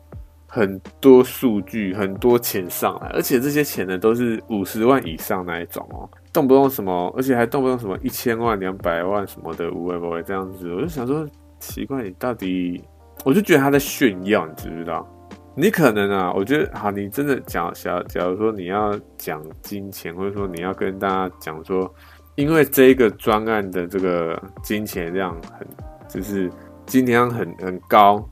[0.48, 11.26] 很多数据，很多钱上来，而且这些钱呢都是五十万以上那一种哦。”动不动什么，而且还动不动什么一千万、两百万什么的，无谓不谓这样子，我就想说
[11.60, 12.84] 奇怪，你到底，
[13.24, 15.08] 我就觉得他在炫耀，你知不知道？
[15.56, 21.94] 你可能啊，我觉得好，你真的讲，假假如说你要讲金钱，或者说你要跟大家讲说，
[22.34, 25.68] 因为这一个专案的这个金钱量很，
[26.10, 26.50] 就是
[26.88, 28.28] 金钱量很很高，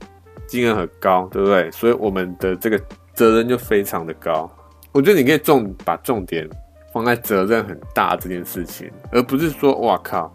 [0.48, 1.70] 金额很高，对不对？
[1.70, 2.80] 所以我们的这个
[3.14, 4.50] 责任就非常的高。
[4.90, 6.50] 我觉得你可以重把重点。
[6.92, 10.32] 放在责任很大这件事情，而不是说哇靠，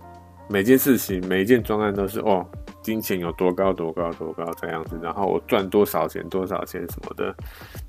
[0.50, 2.46] 每件事情每一件专案都是哦，
[2.82, 7.36] 金钱有多高多高多高这样子，然后我赚多少钱多少钱什么的，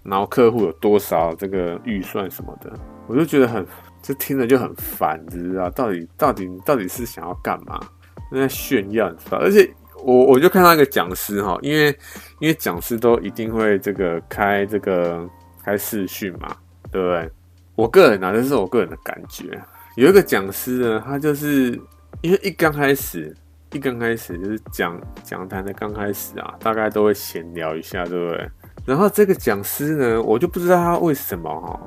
[0.02, 2.72] 然后客户有多少这个预算什么的，
[3.06, 3.66] 我就觉得很，
[4.02, 7.80] 这听着就很烦，知道到底到底到底是想要干嘛？
[8.30, 9.38] 在炫耀，你知道？
[9.38, 9.66] 而且
[10.04, 11.88] 我我就看到一个讲师哈，因为
[12.40, 15.26] 因为讲师都一定会这个开这个
[15.64, 16.54] 开视讯嘛，
[16.92, 17.30] 对不对？
[17.78, 19.56] 我个人啊，这是我个人的感觉。
[19.94, 21.80] 有一个讲师呢，他就是
[22.22, 23.32] 因为一刚开始，
[23.70, 28.50] 一刚开始就是讲讲坛的刚开始啊，大概都会闲聊一下，对不对？
[28.84, 31.80] 然后这个讲师呢，我就不知道他为什么哈，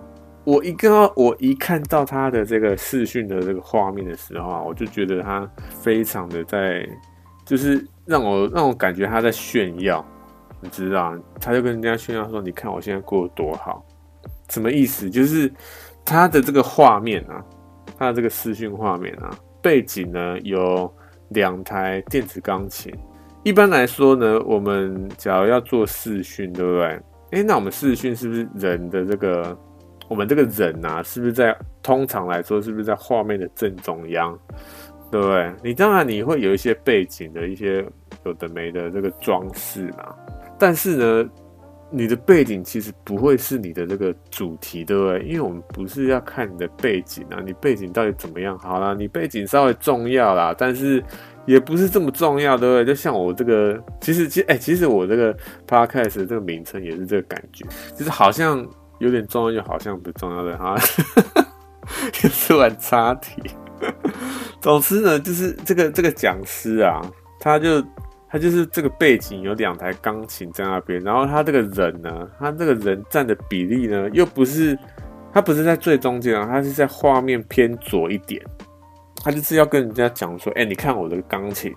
[0.45, 5.45] 我一个我一看到他的这个视讯的这个画面的时候啊，我就觉得他
[5.81, 6.87] 非常的在，
[7.45, 10.05] 就是让我让我感觉他在炫耀，
[10.61, 11.13] 你知道？
[11.41, 13.85] 他就跟人家炫耀说：“你看我现在过得多好。”
[14.51, 15.09] 什么意思？
[15.09, 15.49] 就是
[16.03, 17.41] 他的这个画面啊，
[17.97, 20.93] 他的这个视讯画面啊，背景呢有
[21.29, 22.93] 两台电子钢琴。
[23.43, 26.99] 一般来说呢，我们假如要做视讯，对不对？
[27.31, 29.57] 诶，那我们视讯是不是人的这个，
[30.09, 34.37] 我们这个人啊，是不是在通常来说，是不是在画面的正中央，
[35.09, 35.53] 对不对？
[35.63, 37.85] 你当然你会有一些背景的一些
[38.25, 40.13] 有的没的这个装饰嘛，
[40.59, 41.29] 但是呢。
[41.93, 45.19] 你的背景其实不会是你的这个主题，对不对？
[45.23, 48.57] 因为我们不是要看你的背景啊，你背景到底怎么样？
[48.57, 51.03] 好啦，你背景稍微重要啦，但是
[51.45, 52.85] 也不是这么重要，对不对？
[52.85, 55.35] 就像我这个，其实其实哎、其实我这个
[55.67, 58.65] podcast 的这个名称也是这个感觉，就是好像
[58.99, 60.77] 有点重要，又好像不重要的哈，
[62.23, 63.41] 也是玩插题。
[64.61, 67.01] 总之呢，就是这个这个讲师啊，
[67.39, 67.83] 他就。
[68.31, 74.77] 他就是这个背景有两台钢琴在那边，然后他这个人呢，他这个人占的比例呢，又不是
[75.33, 78.41] 他不是在最中间啊，他是在画面偏左一点。
[79.23, 81.75] 他就是要跟人家讲说，哎、你看我的钢琴，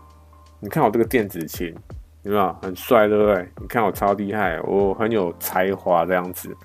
[0.60, 1.74] 你看我这个电子琴，
[2.22, 3.48] 有没有很帅，对不对？
[3.60, 6.56] 你看我超厉害，我很有才华这样子。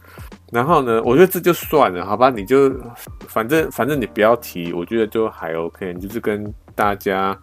[0.52, 2.30] 然后呢，我觉得这就算了，好吧？
[2.30, 2.71] 你就
[3.28, 7.36] 反正反正你不要提，我觉得就还 OK，就是跟大家。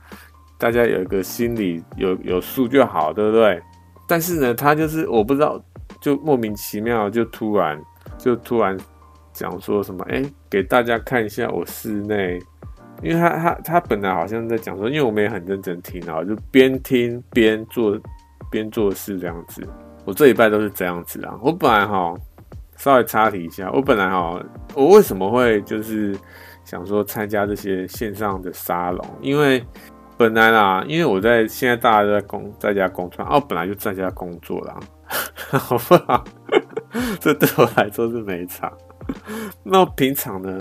[0.58, 3.60] 大家有一个心里有有数就好，对不对？
[4.08, 5.60] 但是呢，他就是我不知道，
[6.00, 7.76] 就莫名其妙就突然
[8.16, 8.78] 就突然
[9.32, 12.40] 讲说什么，哎，给大家看一下我室内，
[13.02, 17.98] 因为他他他本来好像在讲说，因为我们也很认真听啊，就边听边做
[18.50, 19.66] 边做事这样子。
[20.04, 21.36] 我这礼拜都是这样子啊。
[21.42, 22.14] 我本来哈
[22.76, 24.40] 稍微插题一下，我本来哈
[24.74, 26.16] 我为什么会就是
[26.64, 29.60] 想说参加这些线上的沙龙，因为。
[30.16, 34.80] 本来啦，因为我在现在大家都在工，在家工作，哦，本来就在家工作啦，
[35.58, 36.24] 好不好？
[37.20, 38.72] 这对我来说是没差。
[39.62, 40.58] 那平常呢？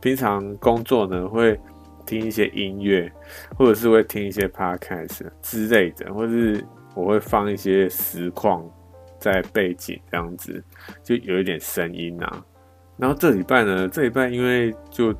[0.00, 1.58] 平常工作呢，会
[2.06, 3.12] 听一些音乐，
[3.56, 8.64] 或者是会听一些 podcast 之类的，或是我会放一些实况
[9.18, 10.62] 在背景，这样子
[11.02, 12.44] 就有一点声音啊。
[12.96, 15.12] 然后这礼拜呢，这礼拜因为就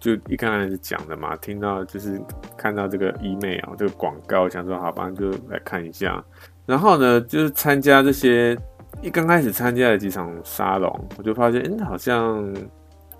[0.00, 2.20] 就一刚开始讲的嘛，听到就是
[2.56, 6.24] 看到这个 email 这个广告，想说好吧，就来看一下。
[6.64, 8.56] 然后呢，就是参加这些
[9.02, 12.42] 一刚开始参加了几场沙龙，我就发现，嗯，好像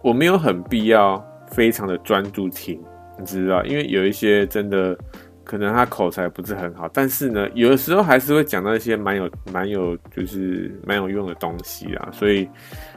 [0.02, 2.82] 我没有很必要非常的专注听，
[3.18, 4.96] 你知道，因为有一些真的
[5.44, 12.48] 可能他口才不是很好，但是呢，有的时候还是会讲到一些蛮有蛮有就是蛮有用的东西啊，所以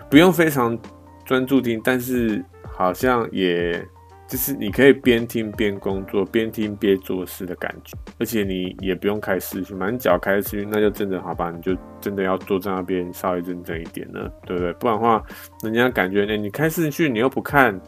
[0.10, 0.80] 不用非常。
[1.26, 2.44] 专注听，但是
[2.76, 3.86] 好像也
[4.28, 14.74] 就是你可以边听边工作，边听边做事的感觉，而且你也不用开视讯嘛，你只要开视讯，那就真的好吧，你就真的要坐在那边稍微认真一点了，对不对？
[14.74, 15.24] 不然的话，
[15.62, 17.80] 人家感觉，哎，你开视讯你又不看，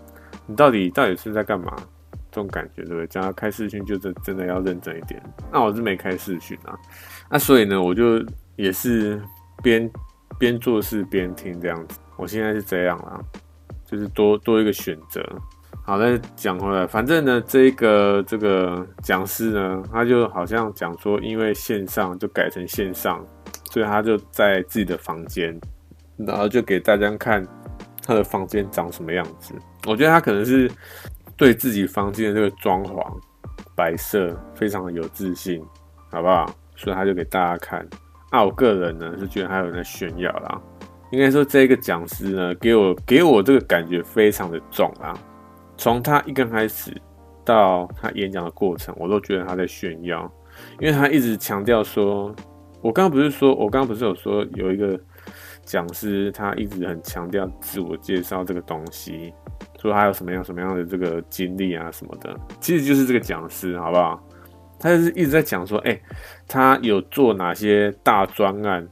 [0.45, 1.75] 你到底到底是在干嘛？
[2.31, 3.07] 这种感觉，对不对？
[3.07, 5.21] 只要开视讯，就真真的要认真一点。
[5.53, 6.77] 那我是没开视讯啊，
[7.31, 8.21] 那所以呢，我就
[8.57, 9.21] 也是
[9.63, 9.89] 边
[10.37, 11.97] 边做事边听这样子。
[12.17, 13.19] 我现在是这样啦，
[13.85, 15.23] 就是多多一个选择。
[15.83, 23.23] 好，再讲回来，反正呢，这个这个讲师呢，他就好像讲说，因为线上就改成线上，
[23.69, 25.55] 所以他就在自己的房间，
[26.17, 27.45] 然后就给大家看
[28.01, 29.53] 他的房间长什么样子。
[29.85, 30.71] 我觉得他可能是
[31.37, 33.05] 对自己房间的这个装潢
[33.75, 35.63] 摆设非常的有自信，
[36.09, 36.49] 好不好？
[36.75, 37.87] 所以他就给大家看。
[38.31, 40.59] 那我个人呢，是觉得他有人在炫耀啦。
[41.15, 45.17] 应该说，这个讲师呢，给我给我这个感觉非常的重啊。
[45.77, 46.91] 从他一刚开始
[47.45, 50.29] 到他演讲的过程，我都觉得他在炫耀，
[50.77, 52.35] 因为他一直强调说，
[52.81, 54.99] 我刚刚不是说，我刚刚不是有说有一个
[55.63, 59.33] 讲师，他一直很强调自我介绍这个东西，
[59.81, 64.21] 说他有什么样什么样的这个经历啊什么的，其实就是这个讲师，好不好？
[64.77, 65.97] 他就是一直在讲说，哎，
[66.45, 68.85] 他有做哪些大专案。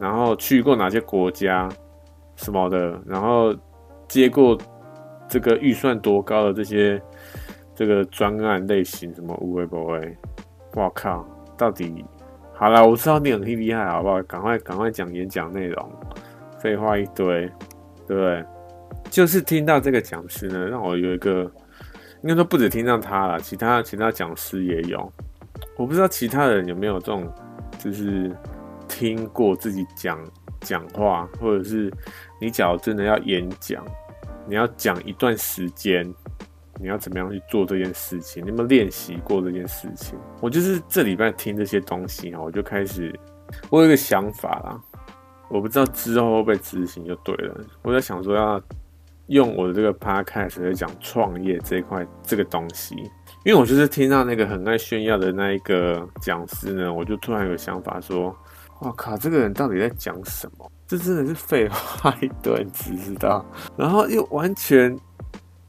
[0.00, 1.68] 然后去过哪些国家，
[2.36, 3.54] 什么的，然后
[4.06, 4.56] 接过
[5.28, 7.00] 这个预算多高的这些
[7.74, 10.16] 这个专案类型，什么无为不为，
[10.74, 12.04] 我靠，到底
[12.54, 14.22] 好了，我知道你很厉害，好不好？
[14.22, 15.90] 赶快赶快讲演讲内容，
[16.58, 17.50] 废话一堆，
[18.06, 18.44] 对不对？
[19.10, 21.42] 就是听到这个讲师呢，让我有一个，
[22.22, 25.12] 应该说不止听到他了，其他其他讲师也有，
[25.76, 27.28] 我不知道其他人有没有这种，
[27.78, 28.30] 就是。
[28.88, 30.18] 听过自己讲
[30.60, 31.92] 讲话，或者是
[32.40, 33.84] 你假如真的要演讲，
[34.48, 36.02] 你要讲一段时间，
[36.80, 38.42] 你要怎么样去做这件事情？
[38.44, 40.18] 你有没有练习过这件事情？
[40.40, 43.16] 我就是这礼拜听这些东西啊，我就开始，
[43.70, 44.80] 我有一个想法啦，
[45.48, 47.54] 我不知道之后会不会执行就对了。
[47.82, 48.60] 我在想说要
[49.26, 52.96] 用我的这个 podcast 来讲创业这一块这个东西，
[53.44, 58.34] 因为我就是听到那个很爱炫耀的那一个讲师呢，我就突然有想法说。
[58.80, 60.70] 我靠，这个人到底在讲什么？
[60.86, 63.44] 这真的是废话一堆，你知道？
[63.76, 64.96] 然后又完全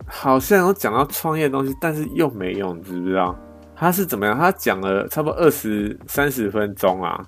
[0.05, 3.35] 好像有讲到创业的东西，但是又没用，你知不知道？
[3.75, 4.37] 他是怎么样？
[4.37, 7.19] 他讲了差不多二十三十分钟啊，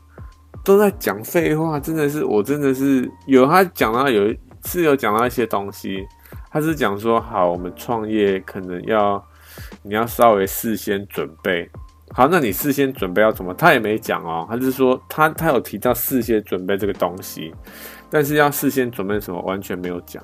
[0.63, 4.33] 都在讲废话，真的是，我真的是有他讲到有
[4.65, 6.05] 是有讲到一些东西，
[6.51, 9.21] 他是讲说，好，我们创业可能要
[9.81, 11.69] 你要稍微事先准备。
[12.13, 13.53] 好，那你事先准备要怎么？
[13.53, 17.53] 他也没讲哦，他就是说他他有提到事先准备这个东西，
[18.09, 20.21] 但是要事先准备什么完全没有讲。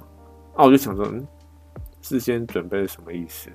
[0.53, 1.25] 啊，我就想说，嗯，
[2.01, 3.49] 事先准备是什么意思？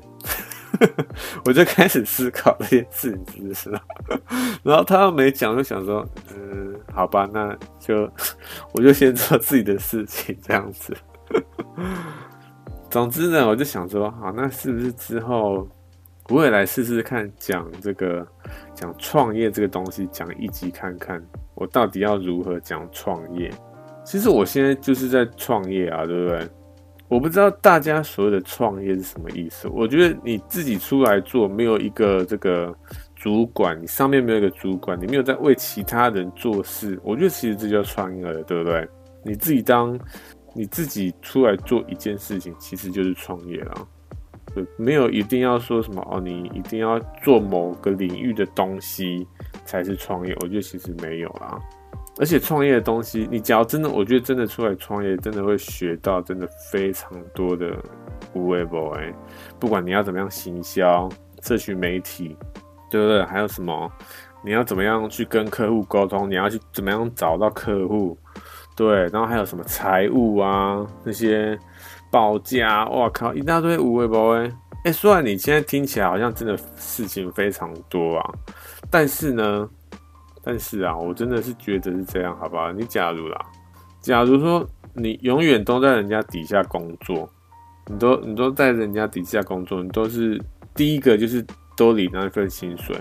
[1.45, 3.81] 我就开始思考这些事情，你知道？
[4.62, 6.03] 然后他又没讲，就想说，
[6.35, 8.11] 嗯，好吧，那就
[8.73, 10.97] 我就先做自己的事情这样子。
[12.88, 15.68] 总之呢，我就想说，好，那是不是之后？
[16.33, 18.27] 我也来试试看，讲这个
[18.75, 21.23] 讲创业这个东西，讲一集看看，
[21.55, 23.53] 我到底要如何讲创业。
[24.03, 26.49] 其实我现在就是在创业啊，对不对？
[27.09, 29.68] 我不知道大家所谓的创业是什么意思。
[29.68, 32.74] 我觉得你自己出来做，没有一个这个
[33.14, 38.89] 主管，你上面没有一个主管，你没有在为其他人做事，我觉得其实这叫创业了，对不对？
[39.22, 40.01] 你自己当
[40.55, 43.87] 你自己出来做一件事情，其实就是创业了。
[44.76, 49.26] 没有一定要说什么哦，你一定要做某个领域的东西
[49.64, 50.34] 才是创业。
[50.40, 51.59] 我觉得其实没有啦，
[52.18, 57.76] 而且创业的东西，你只要真的，我觉得真的出来创业，真的会学到真的非常多的
[58.34, 59.12] 无为 boy。
[59.59, 61.09] 不管你要怎么样行销、
[61.42, 62.36] 社群媒体，
[62.90, 63.24] 对不对？
[63.24, 63.90] 还有什么？
[64.44, 66.28] 你要怎么样去跟客户沟通？
[66.28, 68.18] 你要去怎么样找到客户？
[68.74, 71.57] 对，然后还有什么财务啊那些
[72.12, 74.52] 保价，哇靠，一大堆无为不为。
[74.84, 78.34] 哎，虽然你现在听起来好像真的事情非常多啊，
[78.90, 79.68] 但是呢，
[80.44, 82.70] 但是啊，我真的是觉得是这样，好不好？
[82.72, 83.40] 你假如啦，
[84.00, 87.26] 假如说你永远都在人家底下工作，
[87.86, 90.38] 你都你都在人家底下工作，你都是
[90.74, 91.42] 第一个就是
[91.76, 92.94] 都领那一份薪水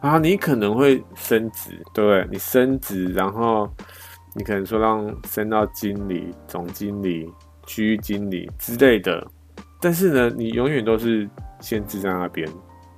[0.00, 2.28] 啊，你可能会升职，对不对？
[2.30, 3.68] 你升职，然后
[4.34, 7.28] 你可能说让升到经理、总经理、
[7.66, 9.26] 区域经理之类的。
[9.80, 11.28] 但是呢，你永远都是
[11.60, 12.48] 限制在那边，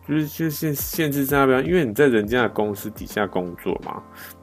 [0.06, 4.00] 就是就限限制在那边，因为你在人家的公司底下工作嘛，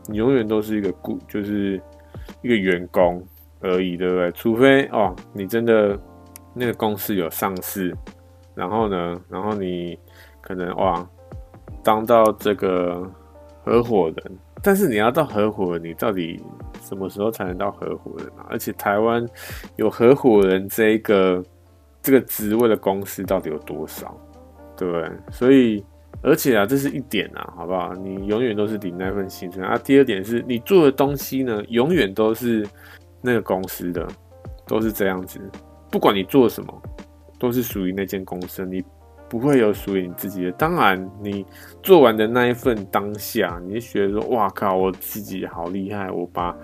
[0.07, 1.81] 你永远都是一个雇，就是
[2.41, 3.25] 一个员工
[3.61, 4.31] 而已，对不对？
[4.33, 5.97] 除非哦，你真的
[6.53, 7.95] 那个公司有上市，
[8.53, 9.97] 然后呢，然后你
[10.41, 11.07] 可能哇，
[11.81, 13.09] 当到这个
[13.63, 16.41] 合伙人，但是你要到合伙人，你到底
[16.81, 18.47] 什么时候才能到合伙人啊？
[18.49, 19.23] 而且台湾
[19.75, 21.43] 有合伙人这一个。
[22.05, 24.13] 这个职位的公司到底有多少，
[24.75, 25.09] 对？
[25.31, 25.81] 所以，
[26.21, 27.93] 而且啊，这是一点啊，好不好？
[27.93, 29.77] 你永远都是领那份薪水啊。
[29.77, 32.67] 第二点是你做的东西呢，永远都是
[33.21, 34.05] 那个公司的，
[34.67, 35.39] 都是这样子。
[35.89, 36.81] 不管你做什么，
[37.39, 38.83] 都是属于那间公司，你
[39.33, 40.51] 不会有属于你自己的。
[40.51, 41.43] 当然，你
[41.81, 46.55] 做完的那一份当下，你就觉得说：“哇靠，我自己好厉害，我把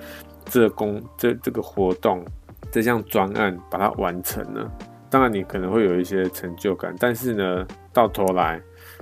[0.45, 2.23] 这工这这个活动
[2.69, 4.71] 这项专案把它完成了。”
[5.09, 8.61] 当然，你可能会有一些成就感，但是呢，到头来，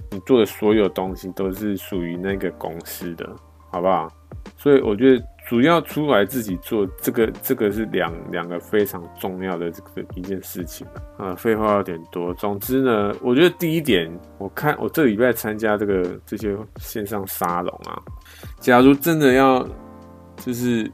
[0.09, 3.29] 你做的所有东西都是属于那个公司的，
[3.69, 4.07] 好不好？
[4.55, 10.85] 所以我觉得主要出来自己做这个，这个是两两个非常重要的这个一件事情
[11.17, 11.33] 啊。
[11.35, 17.97] 废话有点多，总之呢，我觉得第一点，我看我这礼拜参加这个这些线上沙龙啊，
[18.59, 19.65] 假如真的要
[20.35, 20.91] 就是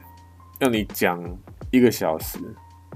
[0.60, 1.20] 要你讲
[1.72, 2.38] 一个小时，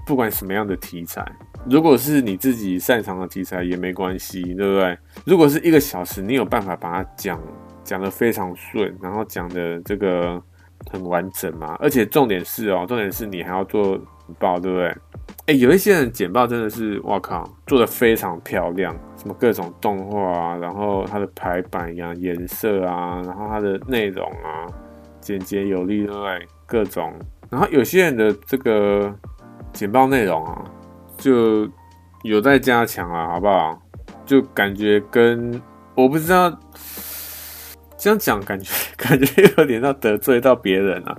[0.06, 1.26] 不管什么样的题材。
[1.68, 4.96] 如果是你自己擅长的题材也没关系，对不对？
[5.24, 7.40] 如果是一个小时，你有办法把它讲
[7.82, 10.40] 讲得非常顺，然后讲的这个
[10.91, 11.76] 很完整嘛？
[11.81, 14.97] 而且重点是哦，重点是你还要做简报，对不对？
[15.47, 24.66] 哎，有一些人简报真的是，哇靠，做得非常漂亮，什么各种动画啊，然后它的排版呀、颜色啊，然后它的内容啊，
[25.20, 26.47] 简洁有力，对不对？
[26.66, 27.12] 各种，
[27.51, 29.14] 然后有些人的这个
[29.72, 30.64] 简报内容啊。
[31.20, 31.68] 就
[32.22, 33.76] 有在加强啊，好不好？
[34.24, 35.61] 就感觉跟
[35.97, 36.49] 我不知道
[37.99, 41.14] 这样讲，感觉 感觉有点要得罪到别人啊。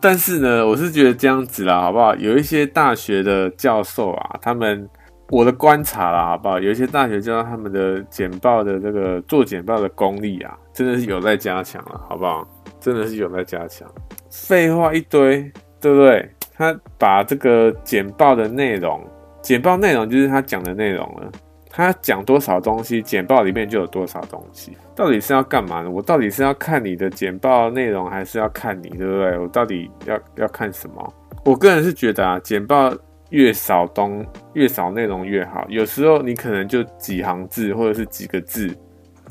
[0.00, 2.14] 但是呢，我是觉得这样子啦，好不好？
[2.16, 4.88] 有一些大学的教授啊，他们
[5.28, 6.58] 我的观察啦，好不好？
[6.58, 12.48] 有一些大学教授他们的简报的这个做简报的功力啊，真的是有在加强了，好不好？
[12.80, 13.88] 真的是有在加强。
[14.30, 16.28] 废话一堆，对不对？
[16.54, 19.00] 他把这个简报的内容。
[19.40, 21.30] 简报内容就是他讲的内容了，
[21.74, 24.76] 他讲多少东西，简报里面就有多少东西。
[24.94, 25.90] 到底是要干嘛呢？
[25.90, 29.38] 我到底是要看你的简报内容，还是要看你，对不对？
[29.38, 31.14] 我到底要要看什么？
[31.46, 32.92] 我个人是觉得啊，简报
[33.30, 35.64] 越少东越少内容越好。
[35.70, 38.70] 有时候你可能就几行字或者是几个字，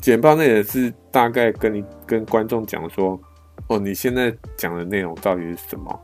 [0.00, 3.18] 简报内容是大概跟你跟观众讲说，
[3.68, 6.00] 哦，你现在讲的内容到底是什么？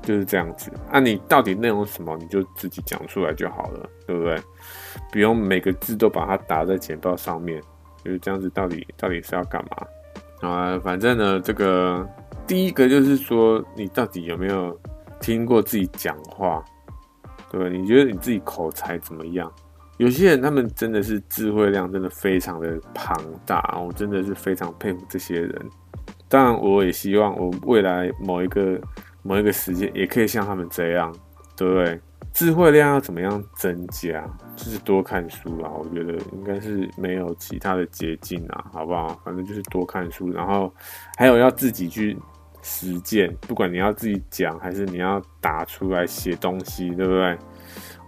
[0.00, 4.38] 就是这样子，那、你到底内容什么，你就自己讲出来就好了，对不对？
[5.12, 7.60] 不用每个字都把它打在简报上面，
[8.04, 8.48] 就是这样子。
[8.50, 10.48] 到底到底是要干嘛？
[10.48, 12.06] 啊，反正呢，这个
[12.46, 14.78] 第一个就是说，你到底有没有
[15.20, 16.64] 听过自己讲话，
[17.50, 17.78] 对不对？
[17.78, 19.50] 你觉得你自己口才怎么样？
[19.96, 23.16] 有些人他们真的是智慧量真的非常的庞
[23.46, 25.70] 大，我真的是非常佩服这些人。
[26.28, 28.80] 当然，我也希望我未来某一个。
[29.26, 31.10] 某一个时间也可以像他们这样，
[31.56, 31.98] 对不对？
[32.34, 34.22] 智慧量要怎么样增加？
[34.56, 39.08] 就是多看书啦，我觉得应该是没有其他的捷径啊，好不好？
[39.24, 40.72] 反正就是多看书，然后
[41.16, 42.16] 还有要自己去
[42.62, 47.36] 实践，不管你要自己讲还是你要打出来写东西，对不对？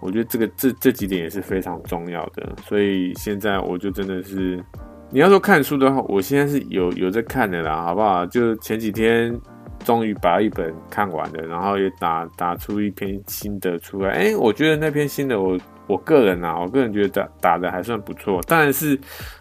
[0.01, 2.55] 我觉得这个这这几点也是非常重要的。
[2.64, 4.62] 所以现在我就真的是，
[5.11, 8.24] 你要说看书的话，我现在是有有在看的啦，好不好？
[8.26, 9.38] 就前几天。
[9.87, 14.11] 终于把一本看完了，然后也打打出一篇心得出来。
[14.11, 15.57] 哎，我觉得那篇心得我，
[15.87, 18.43] 我个人啊，我个人觉得打打的还算不错。
[18.49, 18.99] 当然是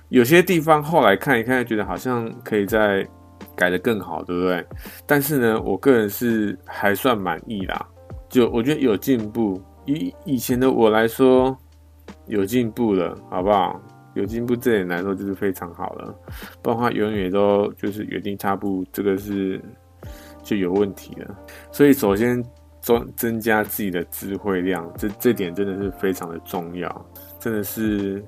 [0.09, 3.03] 有些地方后来看一看，觉得好像可以再
[3.55, 4.63] 改得更好，对不对？
[5.07, 7.83] 但是呢，我个人是还算满意啦。
[8.29, 11.57] 就我觉得有进步，以以前的我来说
[12.27, 13.81] 有进步了，好不好？
[14.13, 16.15] 有进步这点来说就是非常好了。
[16.61, 19.59] 不然的话，永远都就是原地踏步，这个是。
[20.45, 21.35] 就有问题了，
[21.71, 22.41] 所以首先
[22.79, 27.05] 增增加自己的智慧量，这这点真的是非常的重要，
[27.39, 28.23] 真的是，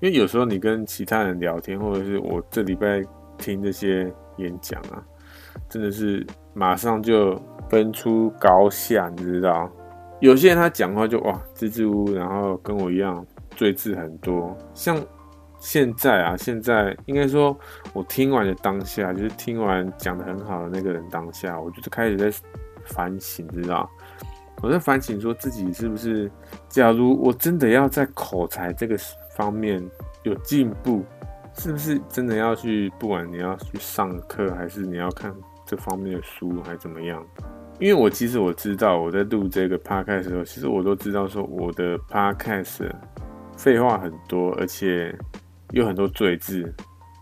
[0.00, 3.02] 因为有时候你跟其他人聊天，或者是我这礼拜
[3.36, 5.04] 听这些演讲啊，
[5.68, 7.38] 真的是马上就
[7.68, 9.70] 分出高下，你知道？
[10.20, 13.22] 有些人他讲话就哇支支吾吾，然后跟我一样
[13.54, 14.96] 赘字很多，像。
[15.64, 17.56] 现在啊，现在应该说，
[17.92, 22.36] 我听完的当下，就是听完讲得很好的那个人当下，我就是开始在
[22.84, 23.88] 反省，知道？
[24.60, 26.28] 我在反省，说自己是不是，
[26.68, 28.98] 假如我真的要在口才这个
[29.36, 29.80] 方面
[30.24, 31.04] 有进步，
[31.56, 35.32] 是不是真的要去，不管你要去上课，还是你要看
[35.64, 37.24] 这方面的书，还是怎么样？
[37.78, 42.90] 因为我其实我知道，我在录这个 podcast 的时候，其实我都知道说我的 podcast
[43.56, 45.16] 废话很多，而且。
[45.72, 46.72] 有很多赘字，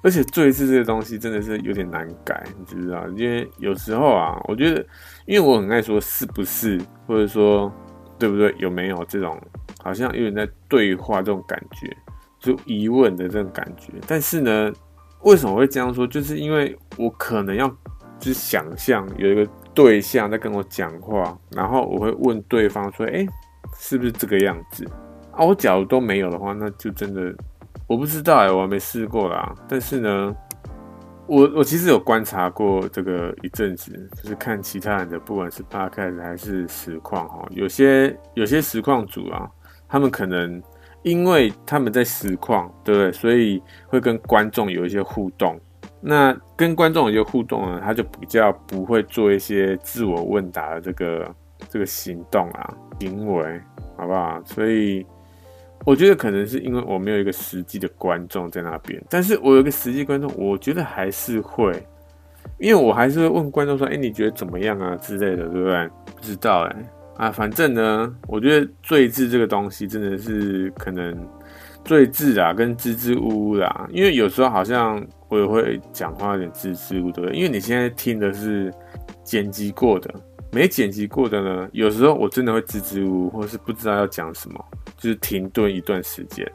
[0.03, 3.07] 而且赘字这个东西真的是有点难改，你知不知道？
[3.16, 4.84] 因为有时候啊，我觉得，
[5.26, 7.72] 因为我很爱说是不是，或者说
[8.18, 9.40] 对不对，有没有这种
[9.82, 11.96] 好像有点在对话这种感觉，
[12.38, 13.92] 就疑问的这种感觉。
[14.07, 14.72] 但是呢，
[15.22, 16.07] 为什么会这样说？
[16.07, 17.68] 就是因为我可能要
[18.18, 23.26] 就是想象有一个对象在跟我讲话，然后我会问对方说：“哎，
[23.78, 24.84] 是不是这个样子？”
[25.30, 27.32] 啊，我假如都没有的话，那就真的。
[27.91, 29.53] 我不知道哎、我还没试过啦。
[29.68, 30.36] 但是呢，
[31.26, 39.51] 我我其实有观察过这个一阵子，就是看其他人的，不管是八 K 还是实况哈，有些有些实况组啊，
[39.88, 40.62] 他们可能
[41.03, 43.11] 因为他们在实况，对不对？
[43.11, 45.61] 所以会跟观众有一些互动。
[46.01, 51.34] 那跟观众有些互动呢，他就比较不会做一些自我问答的这个
[51.68, 53.61] 这个行动啊行为，
[53.97, 54.41] 好不好？
[54.45, 55.05] 所以。
[55.87, 61.72] 我觉得可能是因为我没有一个实际的观众在那边，但是我有一个实际观众，我觉得还是会，
[62.59, 65.89] 因为我还是会问观众说：“哎，你觉得怎么样啊？”之类的，对不对？
[66.05, 66.76] 不知道哎，
[67.16, 71.16] 啊，反正呢，我觉得赘字这个东西真的是可能
[71.83, 77.37] 赘字啊，跟支支吾吾啦，因为有时候好像我也会讲话有点支支吾吾，对不对？
[77.37, 78.70] 因为你现在听的是
[79.24, 80.14] 剪辑过的。
[80.53, 84.64] 没剪辑过的呢，有时候我真的会支支吾吾，或是不知道要讲什么，
[84.96, 86.51] 就是停顿一段时间。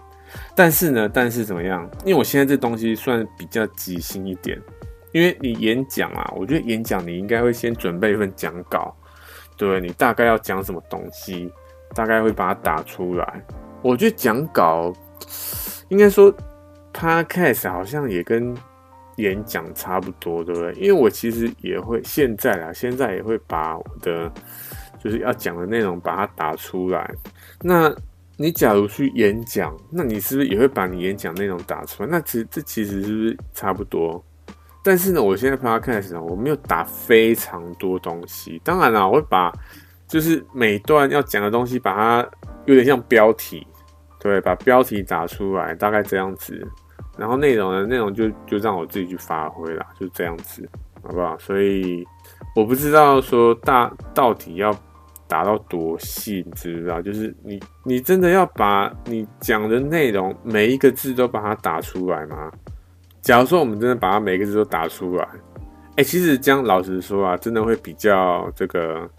[0.53, 1.89] 但是呢，但是怎么样？
[2.03, 4.61] 因为我现在这东西算比较即兴一点，
[5.13, 8.93] 因为你演讲啊，我觉得演讲你应该会先准备一份讲稿，
[9.55, 11.49] 对，你大概要讲什么东西，
[11.93, 13.45] 大概会把它打出来。
[13.81, 14.91] 我觉得讲稿
[15.87, 16.33] 应该说
[16.93, 18.53] ，Podcast 好像也跟。
[19.17, 20.73] 演讲差不多，对不对？
[20.73, 24.31] 因为我其实也会现在啊，现在也会把我的
[24.99, 27.09] 就是要讲的内容把它打出来。
[27.61, 27.93] 那
[28.37, 32.09] 你假如去演讲，那你是不是也会把你演讲内容打出来？
[32.09, 34.23] 那其实这其实是不是差不多？
[34.83, 38.61] 但是呢，我现在 podcast 呢，我没有打非常多东西。
[38.63, 39.51] 当然了，我会把
[40.07, 42.29] 就是每段要讲的东西，把它
[42.65, 43.65] 有点像标题，
[44.19, 46.67] 对，把标题打出来，大概这样子。
[47.17, 50.67] 然后内容呢，内容就就让我自己去发挥啦，就这样子，
[51.01, 51.37] 好不好？
[51.37, 52.05] 所以
[52.55, 54.75] 我不知道说大到底要
[55.27, 57.01] 打到多细，你知不知道？
[57.01, 62.51] 就是你你真的要把你讲的内容每一个字都把它打出来吗？
[63.21, 65.27] 假如说我们真的把它每个字都打出来，
[65.95, 69.09] 哎、其实这样老实说啊，真的会比较这个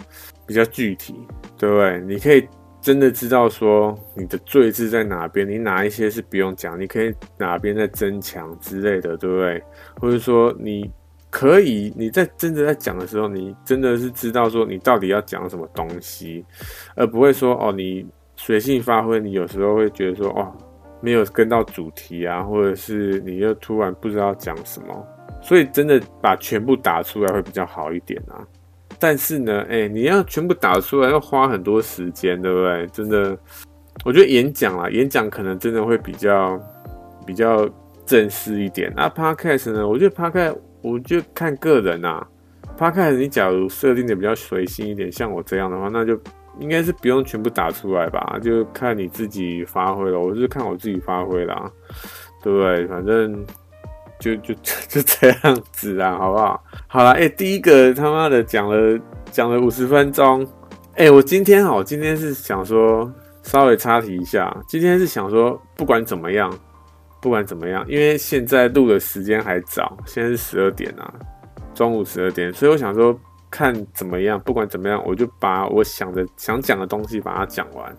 [0.47, 1.15] 比较具体，
[1.57, 2.01] 对不对？
[2.01, 2.47] 你可以。
[2.87, 9.61] 真的知道说你的赘字在哪边，你哪一些是不用讲，你可以哪边在增强之类的，对不对？
[10.01, 10.89] 或者说你
[11.29, 16.45] 可以你在真的在讲的时候，你真的是知道说你到底要讲什么东西，
[16.95, 18.07] 而不会说哦你
[18.37, 20.57] 随性发挥，你有时候会觉得说哦
[21.01, 25.07] 没有跟到主题啊，或者是你又突然不知道讲什么，
[25.43, 28.47] 所以真的把全部打出来会比较好一点啊。
[28.99, 32.87] 但是呢，哎、你要全部打出来，要花很多时间，对不对？
[32.89, 33.37] 真的，
[34.05, 36.61] 我觉得演讲啊，演讲可能真的会比较
[37.27, 37.69] 比较
[38.05, 38.93] 正式一点。
[38.97, 39.87] 那 Podcast 呢？
[39.87, 42.27] 我觉得 Podcast，我就看个人啊。
[42.79, 46.19] Podcast 你假如设定的比较随性一点，像我这样的话，那就
[46.59, 50.19] 应该是不用全部打出来吧，就看你自己发挥了。
[50.19, 51.71] 我是看我自己发挥啦，
[52.43, 52.87] 对不对？
[52.87, 53.45] 反正。
[54.35, 54.55] 就就
[54.89, 56.65] 就这样子啊，好不好？
[56.89, 58.99] 好了，哎、第一个他妈的讲了
[59.31, 60.47] 讲了五十分钟，
[60.95, 63.13] 哎、我今天好，今天是想说
[63.43, 66.53] 稍微插题一下，今天是想说不管怎么样，
[67.21, 71.13] 不管怎么样，因为现在录的时间还早，现在是十二点啊，
[71.75, 73.17] 中午十二点，所以我想说
[73.51, 77.97] 看怎么样，不管怎么样，我就把我想的想讲的东西把它讲完。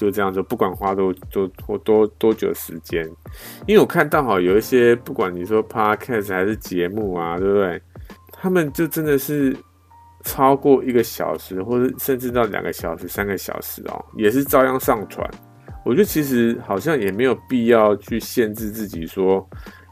[0.00, 3.04] 就这样子，不管花多多或多多久时间，
[3.66, 7.82] 因为我看到哈，有一些不管你说 podcast 还是节目啊，对不对？
[8.32, 9.54] 他们就真的是
[10.24, 15.30] 超过一个小时，或者甚至到两个小时、三个小时哦，也是照样上传。
[15.84, 19.46] 我觉得其实好像也没有必要去限制自己说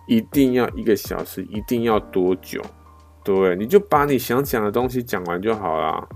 [0.06, 2.62] 一定要一个小时，一定要多久。
[3.22, 6.08] 对，你就把你想讲的东西讲完就好了。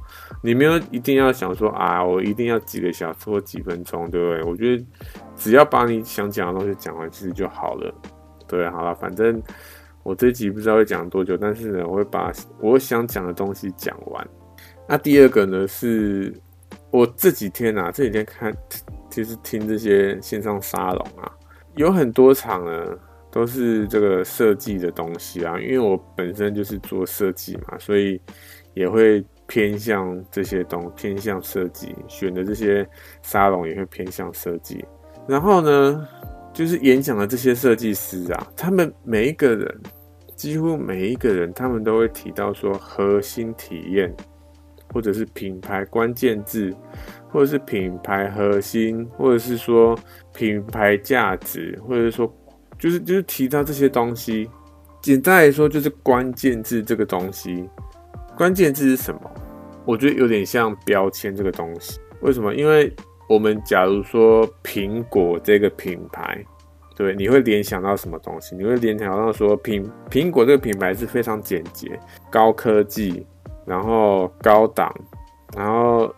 [0.43, 4.43] 你没有一定要想说啊，我一定要几个小时或几分钟，对不对？
[4.43, 4.85] 我觉得
[5.37, 7.95] 只要把你想讲的东西讲完，其实就好了。
[8.47, 9.41] 对，好了，反正
[10.03, 14.29] 我这集不知道会讲多久，但是呢，我会把我想讲的东西讲完。
[14.89, 16.35] 那第二个呢，是
[16.91, 18.53] 我这几天啊，这几天看，
[19.09, 21.31] 其实听这些线上沙龙啊，
[21.77, 22.99] 有很多场呢。
[23.35, 28.21] 都是这个设计的东西啊，因为我本身就是做设计嘛，所以
[28.75, 32.89] 也会偏向这些东，偏向设计，选的这些
[33.21, 34.83] 沙龙也会偏向设计。
[35.29, 36.09] 然后呢，
[36.55, 39.81] 就是演讲的这些设计师啊，他们每一个人，
[40.35, 44.11] 几乎每一个人，他们都会提到说核心体验，
[44.91, 46.75] 或者是品牌关键字，
[47.29, 49.95] 或者是品牌核心，或者是说
[50.33, 52.35] 品牌价值，或者是说。
[52.79, 54.51] 就是就是提到这些东西，
[55.03, 57.69] 简单来说就是关键字这个东西。
[58.37, 59.21] 关键字是什么？
[59.85, 62.01] 我觉得有点像标签这个东西。
[62.21, 62.55] 为什么？
[62.55, 62.93] 因为
[63.29, 66.45] 我们假如说苹果这个品牌，
[66.95, 68.55] 对，你会联想到什么东西？
[68.55, 71.99] 你会联想到说苹苹果这个品牌是非常简洁、
[72.31, 73.27] 高科技，
[73.65, 74.95] 然后高档，
[75.57, 76.15] 然后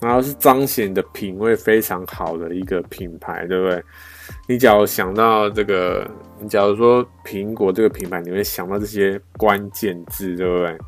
[0.00, 3.82] 然后是彰显的品味非常好的一个品牌，对不对？
[4.46, 6.08] 你假如想到这个，
[6.38, 10.78] 你假如说苹果这个品牌，你会想到这些关键字，对不对？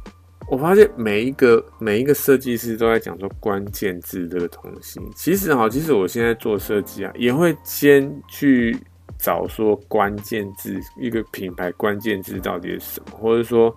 [0.50, 5.00] 我发现每一个每一个设计师都在讲说关键字这个东西。
[5.14, 8.76] 其实哈，其实我现在做设计啊，也会先去
[9.16, 13.72] 找说关键字，一个品牌关键字到底是什么，或者说，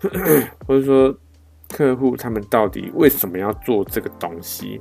[0.66, 1.14] 或者说
[1.68, 4.80] 客户他们到底为什么要做这个东西？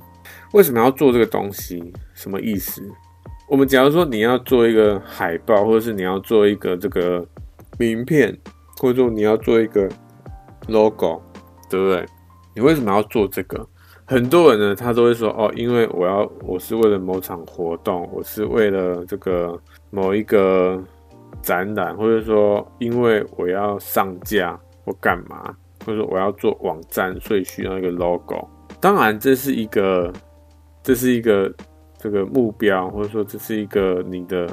[0.53, 1.93] 为什么要做这个东西？
[2.13, 2.81] 什么意思？
[3.49, 7.27] 我们假如说你要做一个海报，或者是你要做一个这个
[7.77, 8.33] 名片，
[8.77, 9.89] 或者说你要做一个
[10.67, 11.21] logo，
[11.77, 12.05] 对不对？
[12.55, 13.67] 你为什么要做这个？
[14.05, 19.59] 很多人呢，他都会说哦，因为我要，我是为了某场活动，我是为了这个
[19.89, 20.79] 某一个
[21.41, 25.55] 展览，或者说因为我要上架或干嘛，
[25.85, 28.47] 或者说我要做网站，所以需要一个 logo。
[28.79, 30.13] 当然，这是一个，
[30.83, 31.51] 这是一个。
[31.99, 34.45] 这个目标，或者说这是一个你的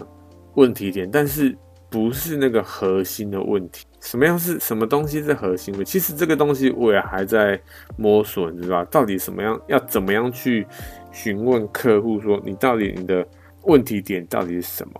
[0.54, 1.52] 问题点，但是
[1.90, 3.84] 不是那个核心的问题。
[4.00, 5.84] 什么样是什么东西是核心的？
[5.84, 7.60] 其实这个东西我也还在
[7.96, 8.88] 摸索，你知道吧？
[8.90, 10.66] 到底什么样要怎么样去
[11.12, 13.26] 询问客户说，你到底你的
[13.64, 14.94] 问题点到底是什么？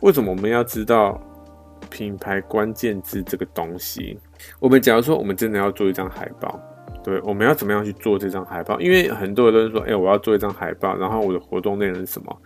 [0.00, 1.18] 为什么我们要知道
[1.88, 4.18] 品牌关键字这个东西？
[4.58, 6.60] 我们假如说我们真的要做一张海报。
[7.02, 8.78] 对，我们要怎么样去做这张海报？
[8.78, 12.38] 因为很多人都是说，哎，我要做一张海报，然后我的活动内容是什么？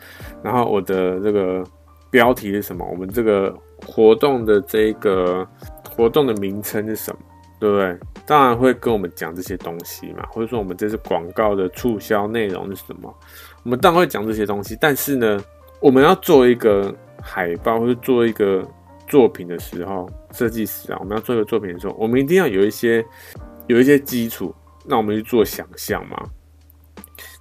[0.43, 1.63] 然后我的这个
[2.11, 2.87] 标题是什么？
[2.91, 5.47] 我们这个活动的这个
[5.89, 7.19] 活动的名称是什么？
[7.59, 7.99] 对不对？
[8.27, 13.15] 当然会跟我们讲这些东西嘛，或者说我们这是广告的促销内容是什么？
[13.63, 15.43] 我们当然会讲这些东西，但是呢，
[15.81, 18.67] 我们要做一个海报或者做一个
[19.07, 23.05] 作品的时候，设计师啊，我们要做一个作品的时候，我们一定要有一些。
[23.69, 24.55] 有一些基础，
[24.85, 26.17] 那我们去做想象嘛。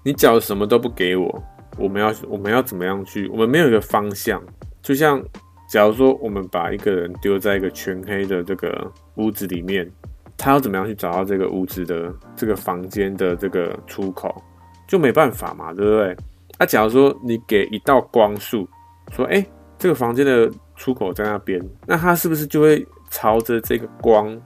[0.04, 1.44] 你假如什么都不给我，
[1.78, 3.28] 我们要我们要怎么样去？
[3.30, 4.42] 我们没有一个方向。
[4.82, 5.22] 就像
[5.70, 9.90] 假如说，我们把一个人丢在一个全黑的这个屋子里面，
[10.38, 14.44] 他要怎么样去找到这个屋子的这个房间的这个出口？
[14.88, 16.16] 就没办法嘛，对不对？
[16.60, 18.68] 那、假如说你给一道光束，
[19.12, 19.46] 说，哎，
[19.78, 24.40] 这个房间的出口在那边，那他是不是就会朝着这个光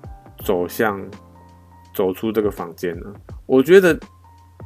[0.44, 1.00] 走向？
[1.96, 3.12] 走出这个房间呢？
[3.46, 4.00] 我觉得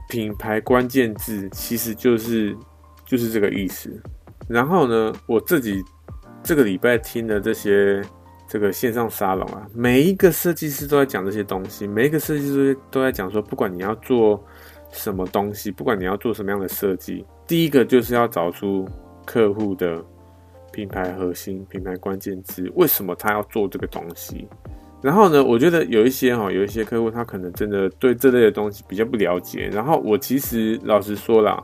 [0.10, 2.56] 品牌关键字其实就是
[3.06, 4.02] 就是这个意思。
[4.48, 5.84] 然后呢，我自己
[6.44, 8.04] 这个礼拜听的这些
[8.48, 14.44] 这个线上沙龙啊，每一个设计师都在讲这些东西，每一个设计师都在讲说，不管你要做
[14.92, 18.88] 什么东西，不管你要做什么样的设计，第一个就是要找出
[19.26, 20.04] 客户的
[20.72, 24.48] 品牌核心、品牌关键字，为什么他要做这个东西。
[25.04, 29.70] 然后呢，我觉得有一些哈，有一些客户他可能真的对这类的东西比较不了解。
[29.74, 31.62] 然后我其实老实说啦，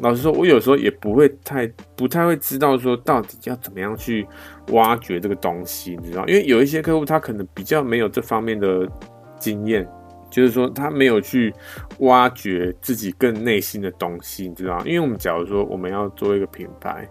[0.00, 1.66] 老实说，我有时候也不会太
[1.96, 4.26] 不太会知道说到底要怎么样去
[4.72, 6.26] 挖掘这个东西，你知道？
[6.26, 8.86] 因为有一些客户他可能比较没有这方面的
[9.38, 9.88] 经验，
[10.30, 11.54] 就是说他没有去
[12.00, 14.78] 挖掘自己更内心的东西，你知道？
[14.84, 17.08] 因为我们假如说我们要做一个品牌，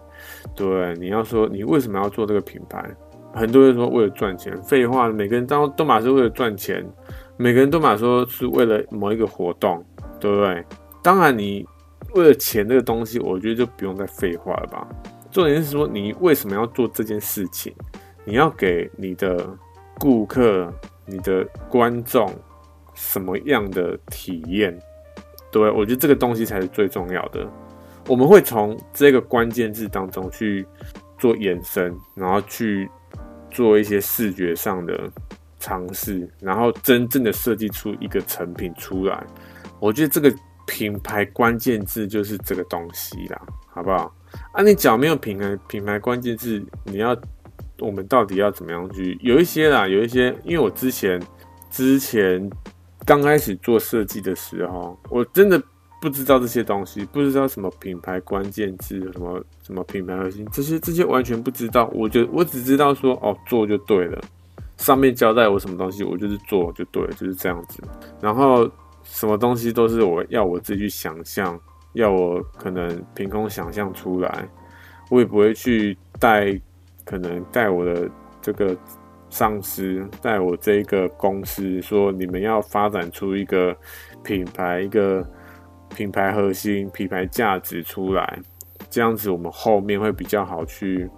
[0.54, 2.88] 对，你要说你为什么要做这个品牌？
[3.36, 6.82] 很多人说为了赚钱，废话，每个人都都嘛是为了赚钱，
[7.36, 9.84] 每个人都嘛说是为了某一个活动，
[10.18, 10.64] 对不对？
[11.02, 11.64] 当然，你
[12.14, 14.88] 为了钱这个东西，我觉得就不用再废话了吧。
[15.30, 17.74] 重点是说，你为什么要做这件事情？
[18.24, 19.46] 你要给你的
[19.98, 20.72] 顾客、
[21.04, 22.28] 你的观众
[22.94, 24.76] 什么样的体验？
[25.52, 27.46] 对，我觉得这个东西才是最重要的。
[28.08, 30.66] 我们会从这个关键字当中去
[31.18, 32.88] 做延伸，然后去
[33.56, 35.10] 做一些视觉上的
[35.58, 39.26] 尝试，然后真正的设计出一个成品出来。
[39.80, 40.30] 我觉得这个
[40.66, 44.14] 品牌关键字就是这个东西啦，好不好？
[44.52, 47.16] 啊，你讲没有品牌品牌关键字，你要
[47.78, 49.18] 我们到底要怎么样去？
[49.22, 51.18] 有一些啦，有一些，因为我之前
[51.70, 52.50] 之前
[53.06, 55.62] 刚开始做设计的时候，我真的
[56.06, 61.90] 不知道这些东西，不知道什么品牌关键字，什么什么品牌核心，这些这些完全不知道。
[61.92, 64.22] 我就我只知道说，哦，做就对了，
[64.76, 67.82] 上面交代我什么东西，我就是做就对了，就是这样子。
[68.20, 68.70] 然后
[69.02, 71.60] 什么东西都是我要我自己去想象。
[71.94, 74.46] 要我可能凭空想象出来，
[75.10, 76.52] 我也不会去带，
[77.06, 78.06] 可能带我的
[78.42, 78.76] 这个
[79.30, 83.74] 上司，带我这一个公司说，你们要发展出一个
[84.22, 85.26] 品牌，一个
[85.94, 88.38] 品牌核心、品牌价值出来，
[88.90, 91.08] 这样子我们后面会比较好去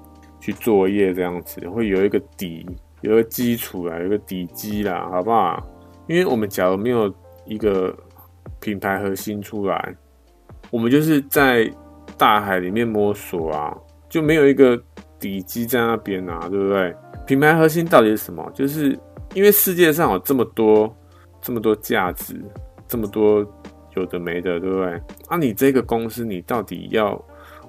[0.40, 2.66] 去作业，这样子会有一个底，
[3.00, 5.66] 有个基础啦，有个底基啦，好不好？
[6.06, 7.12] 因为我们假如没有
[7.44, 7.96] 一个
[8.60, 9.94] 品牌核心出来。
[10.70, 11.70] 我们就是在
[12.18, 13.74] 大海里面摸索啊，
[14.06, 14.78] 就没有一个
[15.18, 16.94] 底基在那边啊，对不对？
[17.26, 18.46] 品牌核心到底是什么？
[18.54, 18.98] 就是
[19.32, 20.94] 因为世界上有这么多、
[21.40, 22.38] 这么多价值，
[22.86, 23.42] 这么多
[23.98, 25.02] 有的没的，对不对？
[25.28, 27.20] 啊，你这个公司，你到底要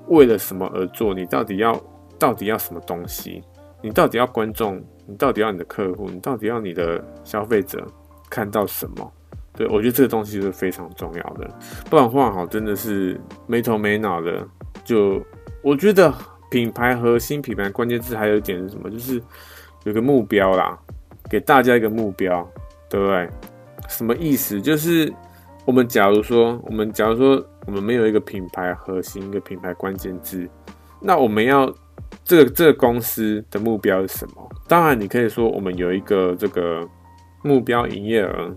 [0.08, 1.14] 为了什么而做？
[1.14, 1.80] 你到底要
[2.18, 3.44] 到底要什么东西？
[3.82, 4.82] 你到底要观众？
[5.06, 6.10] 你到底要你的客户？
[6.10, 7.86] 你到底要你的消费者
[8.30, 9.12] 看到什么？
[9.54, 11.50] 对，我觉得这个东西是非常重要的，
[11.90, 14.48] 不然话好真的是没头没脑的。
[14.86, 15.22] 就
[15.62, 16.14] 我觉得
[16.50, 18.90] 品牌核心、品牌关键字还有一点是什么？
[18.90, 19.22] 就是
[19.84, 20.80] 有个目标啦，
[21.30, 22.48] 给大家一个目标，
[22.90, 23.30] 对不对？
[23.88, 24.62] 什么意思？
[24.62, 25.12] 就是
[25.70, 30.50] 我们假如说，我们假如说我们没有一个品牌核心、一个品牌关键字，
[31.00, 31.72] 那我们要
[32.24, 34.50] 这个这个公司的目标是什么？
[34.68, 36.84] 当然，你可以说我们有一个这个
[37.44, 38.52] 目标营业额。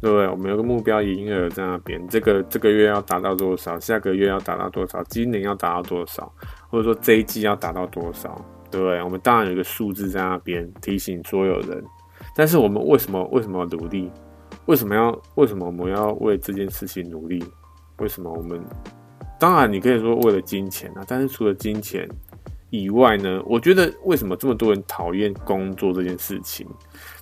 [0.00, 0.26] 对不对？
[0.28, 3.78] 我们有个目标营业额在那边，这个这个月要达到多少？
[3.78, 5.04] 下个月要达到多少？
[5.10, 6.32] 今年要达到多少？
[6.70, 8.42] 或者说这一季要达到多少？
[8.70, 9.02] 对不对？
[9.02, 11.84] 我们当然有一个数字在那边提醒所有人。
[12.34, 14.10] 但是我们为什么为什么要努力？
[14.70, 17.44] 为什么要为什么我们要为这件事情努力？
[17.98, 18.62] 为什么我们？
[19.36, 22.08] 当然你可以说为了金钱啊，但是除了金钱
[22.70, 23.42] 以外呢？
[23.46, 26.64] 我觉得为什么这么多人讨厌工作这件事情，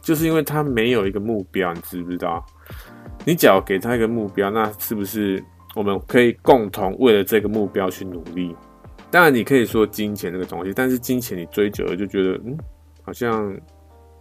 [0.02, 2.44] 就是因为他没有一个目标，你知不知道？
[3.24, 5.42] 你只要给他一个目标，那是不是
[5.74, 8.54] 我们可以共同为了这个目标去努力？
[9.10, 12.54] 当然，你可以说金钱这个东西，但是金钱你追久了就觉得，嗯，
[13.02, 13.50] 好像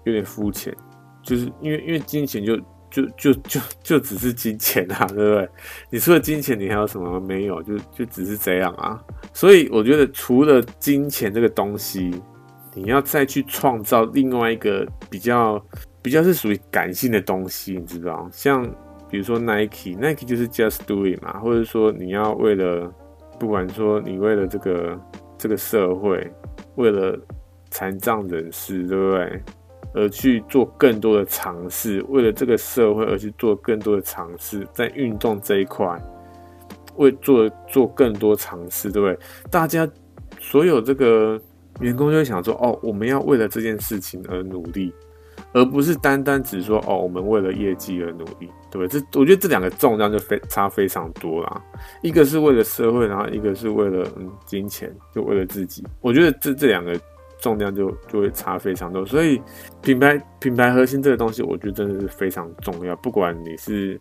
[0.06, 0.74] 有点肤浅，
[1.22, 2.58] 就是因为因为金钱就
[3.06, 5.50] 就就就就只是金钱啊，对不对？
[5.90, 7.62] 你除了金钱，你还有什么没有？
[7.64, 9.00] 就就只是这样啊。
[9.34, 12.12] 所以我觉得，除了金钱这个东西，
[12.74, 15.64] 你要再去创造另外一个比较。
[16.00, 18.64] 比较是属于感性的东西，你知道，像
[19.10, 22.90] 比如说 Nike，Nike 就是 Just Do It 嘛，或者说你要为了，
[23.38, 24.98] 不管说你为了这个
[25.38, 26.32] 这个社会，
[26.76, 27.20] 为了
[27.72, 29.44] 残障人士，对不对？
[29.98, 36.00] 而去做更多的尝试，为了这个社会而去做更多的尝试，在运动这一块，
[36.96, 39.20] 为做做更多尝试，对不对？
[39.50, 39.90] 大家
[40.40, 41.42] 所有这个
[41.82, 44.94] 员工就会想说，哦，我们要为了这件事情而努力。
[45.54, 48.88] 而不是单单只说哦，我们为了业绩而努力，对不对？
[48.88, 51.64] 这我觉得这两个重量就非差非常多啦。
[52.02, 55.84] 一个是为了社会，然后一个是为了嗯金钱，就为了自己。
[56.02, 57.00] 我觉得这这两个
[57.48, 59.06] 重量就就会差非常多。
[59.06, 59.42] 所以
[59.82, 62.94] 品牌品牌核心这个东西，我觉得真的是非常重要。
[62.98, 63.98] 不管你是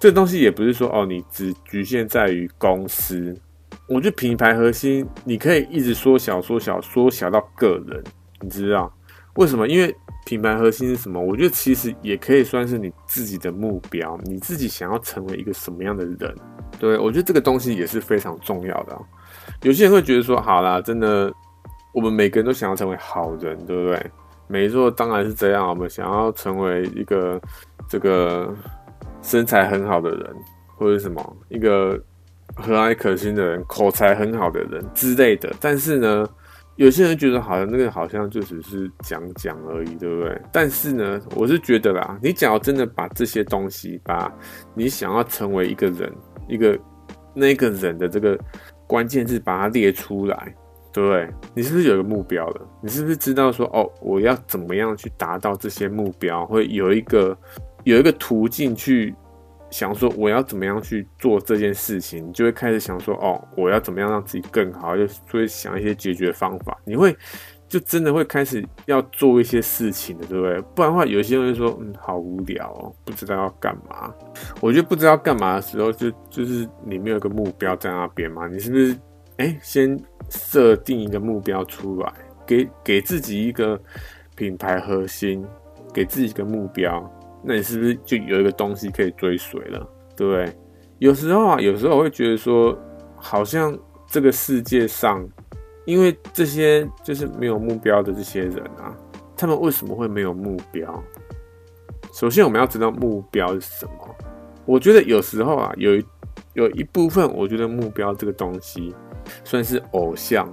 [0.00, 3.32] 这东西，也不是说哦，你只局限在于公司。
[3.86, 8.02] 我觉得品牌核心你可以一直缩小、缩小、缩小到个人，
[8.40, 8.92] 你知道
[9.36, 9.68] 为什么？
[9.68, 9.94] 因为
[10.24, 11.20] 品牌核心是什么？
[11.20, 16.34] 我觉得其实也可以算是你自己的目标，你自己想要成为一个什么样的人？
[16.80, 18.98] 对，我觉得这个东西也是非常重要的。
[19.62, 21.32] 有些人会觉得说，好啦，真的，
[21.96, 24.10] 我们每个人都想要成为好人，对不对？
[24.48, 25.66] 没错，当然是这样。
[25.66, 27.40] 我们想要成为一个
[27.88, 28.54] 这个
[29.22, 30.36] 身材很好的人，
[30.76, 31.98] 或者什么一个
[32.54, 35.50] 和蔼可亲的人，口才很好的人之类的。
[35.58, 36.28] 但是呢，
[36.74, 40.38] 有些人觉得好像那个好像就只是讲讲而已，对不对？
[40.52, 44.30] 但是呢，我是觉得啦，你只要真的把这些东西，把
[44.74, 46.12] 你想要成为一个人，
[46.46, 46.78] 一个
[47.32, 48.38] 那个人的这个
[48.86, 50.54] 关键字把它列出来，
[51.04, 51.28] 对？
[51.54, 52.60] 你是不是有一个目标了？
[52.80, 56.46] 你是不是知道说，哦，我要怎么样去达到这些目标？
[56.46, 57.36] 会有一个
[57.84, 59.14] 有一个途径去。
[59.68, 66.78] 想说我要怎么样去做这件事情，你就会开始想说哦，我要怎么样让自己更好，就会想一些解决方法。
[66.84, 67.14] 你会
[67.68, 70.60] 就真的会开始要做一些事情的，对不对？
[70.74, 74.14] 不然的话，有些人会说嗯，好无聊哦，不知道要干嘛。
[74.60, 78.46] 我觉得不知道干嘛的时候，就就是你没有个目标在那边嘛。
[78.46, 78.96] 你是不是
[79.38, 82.12] 哎，先设定一个目标出来，
[82.46, 83.78] 给给自己一个
[84.34, 85.44] 品牌核心，
[85.92, 87.10] 给自己一个目标。
[87.44, 90.56] 那你是不是就有一个东西可以追随了，对不对？
[90.98, 92.76] 有时候啊，有时候我会觉得说，
[93.14, 93.78] 好像
[94.08, 95.24] 这个世界上，
[95.84, 98.96] 因为这些就是没有目标的这些人啊，
[99.36, 101.02] 他们为什么会没有目标？
[102.12, 104.16] 首先，我们要知道目标是什么。
[104.64, 106.02] 我觉得有时候啊，有
[106.54, 108.94] 有一部分，我觉得目标这个东西
[109.44, 110.52] 算是偶像，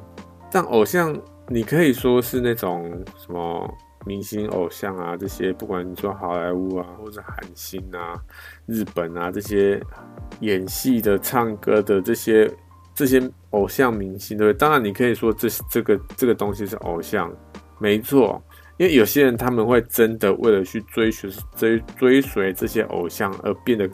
[0.52, 1.18] 但偶像
[1.48, 3.74] 你可以说是那种什么。
[4.06, 8.20] 明星偶像啊，这些不管你说好莱坞啊，或者韩星啊、
[8.66, 9.82] 日本啊这些
[10.42, 12.52] 演戏的、唱歌的这些
[12.94, 14.60] 这些偶像明星，对不对？
[14.60, 17.34] 当然你可以说这这个这个东西是偶像，
[17.80, 18.44] 没错，
[18.76, 23.90] 因为有些人他们会真的为了去追随追追随这些偶像而变得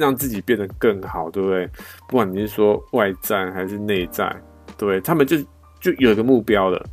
[0.00, 1.68] 让自己变得更好，对不对？
[2.08, 4.34] 不管你是说外在还是内在，
[4.76, 5.00] 对？
[5.02, 5.36] 他们就
[5.78, 6.84] 就有一个目标了。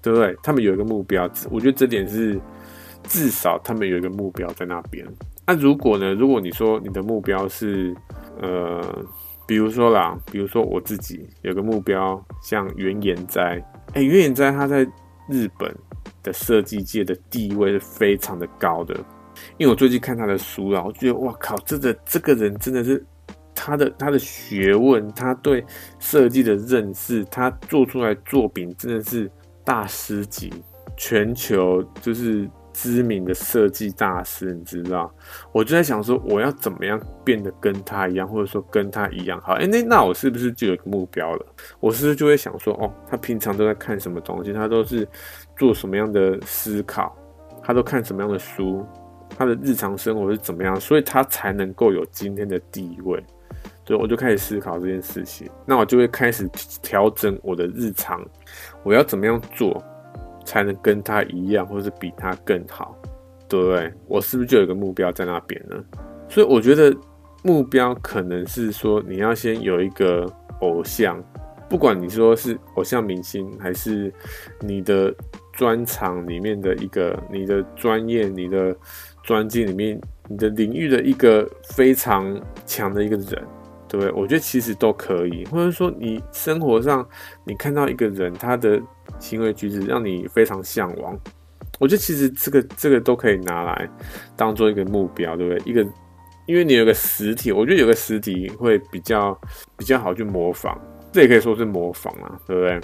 [0.00, 0.34] 对不对？
[0.44, 2.40] 他们有一个目标，我觉得这点是
[3.02, 5.04] 至少他们有一个目标在那边。
[5.44, 6.14] 那、如果呢？
[6.14, 7.92] 如果你说你的目标是
[8.40, 8.80] 呃，
[9.44, 13.60] 比如说啦，比如说我自己有个目标，像原研哉，
[13.92, 14.86] 哎，原研哉他在
[15.28, 15.74] 日本
[16.22, 18.94] 的设计界的地位是非常的高的。
[19.56, 23.04] 因为我最近看他的书啊，我觉得哇靠，这个这个人真的是
[23.54, 25.64] 他的他的学问，他对
[25.98, 29.30] 设计的认识，他做出来作品真的是。
[29.64, 30.50] 大师级，
[30.96, 35.14] 全球就是知名的设计大师，你知道？
[35.52, 39.52] 我就在想说，我要怎么样变得跟他一样，或者说跟他一样好？
[39.56, 41.46] 哎，那那我是不是就有个目标了？
[41.80, 44.54] 我是不是就会想说，哦，他平常都在看什么东西？
[44.54, 45.06] 他都是
[45.54, 47.14] 做什么样的思考？
[47.62, 48.86] 他都看什么样的书？
[49.38, 50.78] 他的日常生活是怎么样？
[50.80, 53.22] 所以他才能够有今天的地位。
[53.86, 56.46] 所以我就开始思考这件事情，那我就会开始
[56.82, 58.22] 调整我的日常，
[58.82, 59.82] 我要怎么样做
[60.44, 62.94] 才能跟他一样，或是比他更好，
[63.48, 63.90] 对不对？
[64.06, 65.76] 我是不是就有一个目标在那边呢？
[66.28, 66.94] 所以我觉得
[67.42, 70.30] 目标可能是说，你要先有一个
[70.60, 71.18] 偶像，
[71.66, 74.12] 不管你说是偶像明星，还是
[74.60, 75.14] 你的
[75.54, 78.76] 专长里面的一个，你的专业、你的
[79.28, 83.46] 专精里面、你的领域的一个非常强的一个人。
[83.90, 84.12] 对不对？
[84.12, 87.08] 我觉得其实都可以，或者说你生活上
[87.42, 88.78] 你看到一个人，他的
[89.18, 91.18] 行为举止让你非常向往，
[91.80, 93.88] 我觉得其实这个这个都可以拿来
[94.36, 95.62] 当做一个目标，对不对？
[95.64, 95.80] 一个，
[96.44, 99.40] 因为你有个实体，我觉得有个实体会比较
[99.78, 100.76] 比较好去模仿，
[101.10, 102.78] 这也可以说是模仿啊，对不对？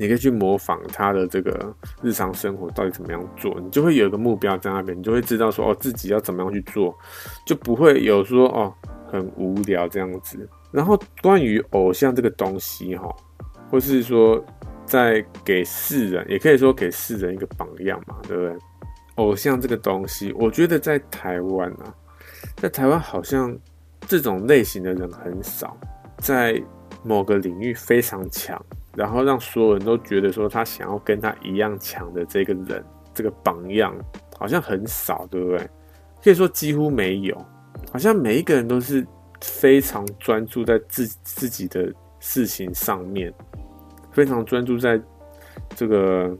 [0.00, 1.72] 你可以去模仿他的这个
[2.02, 6.92] 日常生活到底怎么样做，你就会有一个目标在那边，你就会知道说哦，自己要怎么样去做，
[7.46, 8.74] 就不会有说哦。
[9.12, 13.12] 很无聊这样子，然后关于偶像这个东西哈，
[13.68, 14.40] 或是说
[14.86, 18.56] 在给世人，也可以说给世人一个榜样嘛，对不对？
[19.16, 21.92] 偶像这个东西，我觉得在台湾啊，
[22.54, 23.58] 在台湾好像
[24.06, 25.76] 这种类型的人很少，
[26.18, 26.62] 在
[27.02, 28.60] 某个领域非常强，
[28.96, 32.84] 然后让所有人都觉得说他想要跟他一样强的这个人，
[33.14, 33.94] 这个榜样
[34.38, 35.70] 好像很少，对不对？
[36.22, 37.36] 可以说几乎没有。
[37.92, 39.06] 好像每一个人都是
[39.40, 43.32] 非常专注在自自己的事情上面，
[44.12, 45.00] 非常专注在
[45.70, 46.36] 这个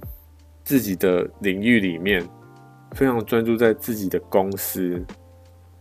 [0.62, 2.22] 自己的领域里面，
[2.92, 5.02] 非常专注在自己的公司、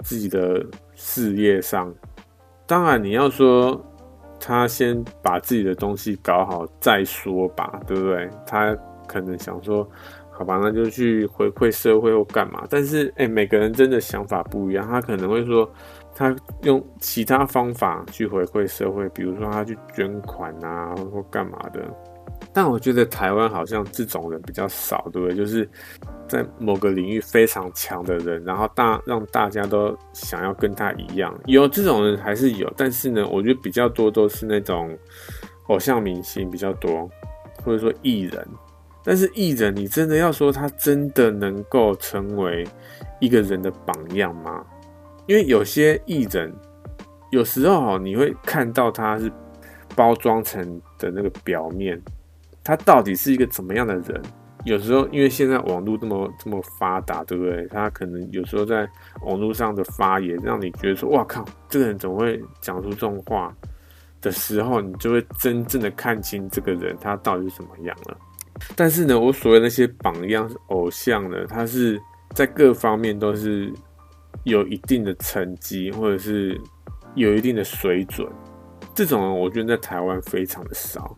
[0.03, 0.65] 自己的
[0.95, 1.93] 事业上。
[2.65, 3.83] 当然，你要说
[4.39, 8.29] 他先把自己的东西搞好再说吧，对不对？
[8.45, 8.75] 他
[9.07, 9.87] 可能想说。
[10.31, 12.65] 好吧，那就去回馈社会或干嘛。
[12.69, 14.87] 但是，哎、每个人真的想法不一样。
[14.87, 15.69] 他可能会说，
[16.15, 21.81] 他用其他方法去回馈社会，比如说他去捐款啊，或干嘛的。
[22.53, 25.35] 但我觉得台湾好像这种人比较少，对不对？
[25.35, 25.69] 就是
[26.27, 31.33] 在某个领域非常强的人，然后大让大家都想要跟他一样。
[31.45, 34.97] 有这种人还是有，但是呢，我觉得比较多都是那种
[35.67, 37.09] 偶像明星比较多，
[37.63, 38.47] 或者说艺人。
[39.03, 42.67] 但是艺人，你真的要说他真的能够成为
[43.19, 44.63] 一个人的榜样吗？
[45.25, 46.53] 因为有些艺人，
[47.31, 49.31] 有时候你会看到他是
[49.95, 51.99] 包装成的那个表面，
[52.69, 54.21] 他到底是一个怎么样的人？
[54.63, 57.65] 有时候，因为现在网络这么这么发达，对不对？
[57.65, 58.87] 他可能有时候在
[59.23, 63.51] 网络上的发言，让你觉得说：“哇靠，这个人怎么会讲出这种话？”
[64.21, 68.15] 的时候，你就会真正的看清这个人他到底是什么样了。
[68.75, 71.99] 但是呢，我所谓那些榜样偶像呢，他是
[72.35, 73.73] 在各方面都是
[74.43, 76.61] 有一定的成绩，或者是
[77.15, 78.29] 有一定的水准。
[78.93, 81.17] 这种人，我觉得在台湾非常的少，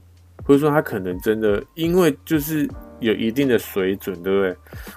[0.51, 2.69] 或者说他可能真的因为就是。
[3.01, 4.55] 有一定的水准，对不对？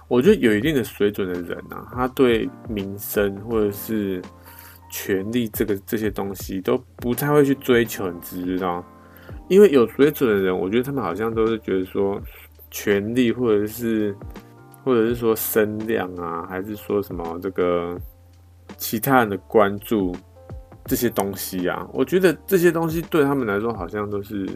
[0.08, 4.20] 我觉得有一定的水准的人啊，他对名声或者是
[4.90, 8.84] 权力这个这些东西都不太会去追求，你知道？
[9.48, 12.20] 因为有水准的人，我觉得他们好像都是觉得说，
[12.70, 14.14] 权力或者是
[14.84, 17.98] 或者是说声量啊，还是说什么这个
[18.76, 20.14] 其他人的关注
[20.84, 24.46] 这些东西啊，我觉得这些东西对他们来说好像都是。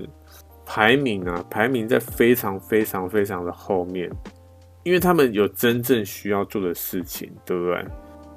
[0.71, 4.11] 排名啊，排名在非常非常非常的后面，
[4.83, 7.83] 因为他们有真正需要做的事情，对不对？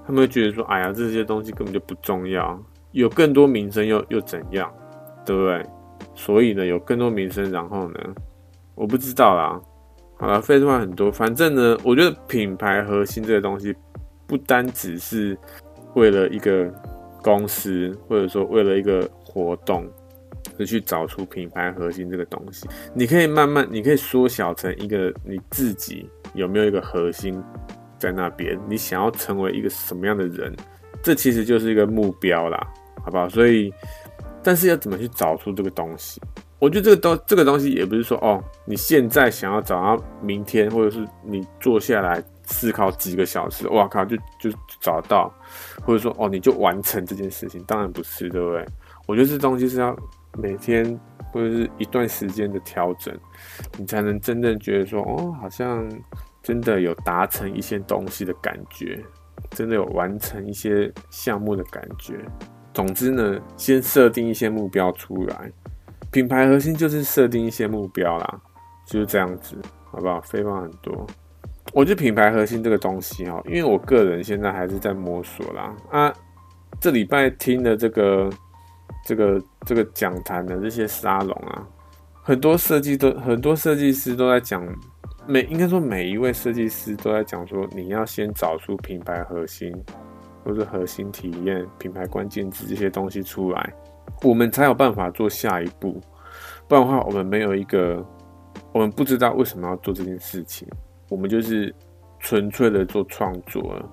[0.08, 2.58] 他们会觉得说，哎呀，这些东西根本就不重要，
[2.94, 4.74] 有更多名声又又怎样，
[5.26, 5.62] 对不对？
[6.16, 8.00] 所以呢，有更多名声，然后呢，
[8.76, 9.62] 我不知道啦。
[10.18, 13.76] 好了，废话很多，反正呢，我觉得品牌核心这个东西，
[14.26, 15.38] 不单只是
[15.96, 16.74] 为了一个
[17.22, 19.86] 公司，或者说为了一个活动。
[20.66, 27.42] 去找出品牌核心这个东西，你可以慢慢，你可以缩小成一个你自己有没有一个核心
[27.98, 30.56] 在那边，你想要成为一个什么样的人，
[31.02, 32.68] 这其实就是一个目标啦，
[33.04, 33.28] 好不好？
[33.30, 33.74] 所以，
[34.44, 36.22] 但是要怎么去找出这个东西？
[36.60, 45.34] 我觉得这个东这个东西也不是说哦，你现在想要找到明天，或者是你坐下来思考几个小时，哇靠，就就找到，
[45.84, 48.64] 或者说哦，你就完成这件事情，当然不是，对不对？
[49.08, 49.96] 我觉得这东西是要。
[50.38, 51.00] 每天
[51.34, 53.14] 或者是一段时间的调整，
[53.78, 55.88] 你才能真正觉得说，哦，好像
[56.42, 58.98] 真的有达成一些东西的感觉，
[59.50, 62.20] 真的有完成一些项目的感觉。
[62.74, 65.52] 总之呢，先设定一些目标出来，
[66.12, 68.42] 品牌核心就是设定一些目标啦，
[68.86, 69.58] 就是这样子，
[69.92, 70.22] 好不好？
[70.22, 71.06] 废话很多，
[71.74, 75.76] 我觉得品牌核心这个东西哈，因为我个人现在还是在摸索啦。
[75.92, 76.14] 啊，
[76.80, 78.30] 这礼拜听的这个。
[79.04, 81.68] 这个这个讲坛的这些沙龙啊，
[82.22, 84.64] 很多设计都很多设计师都在讲，
[85.28, 89.74] 每应该说每一位设计师都在讲说，你要先找出品牌核心
[90.44, 93.74] 或者核心体验、品牌关键字这些东西出来，
[94.22, 96.00] 我们才有办法做下一步。
[96.68, 98.06] 不然的话，我们没有一个，
[98.72, 100.68] 我们不知道为什么要做这件事情，
[101.10, 101.74] 我们就是
[102.20, 103.84] 纯粹的做创作，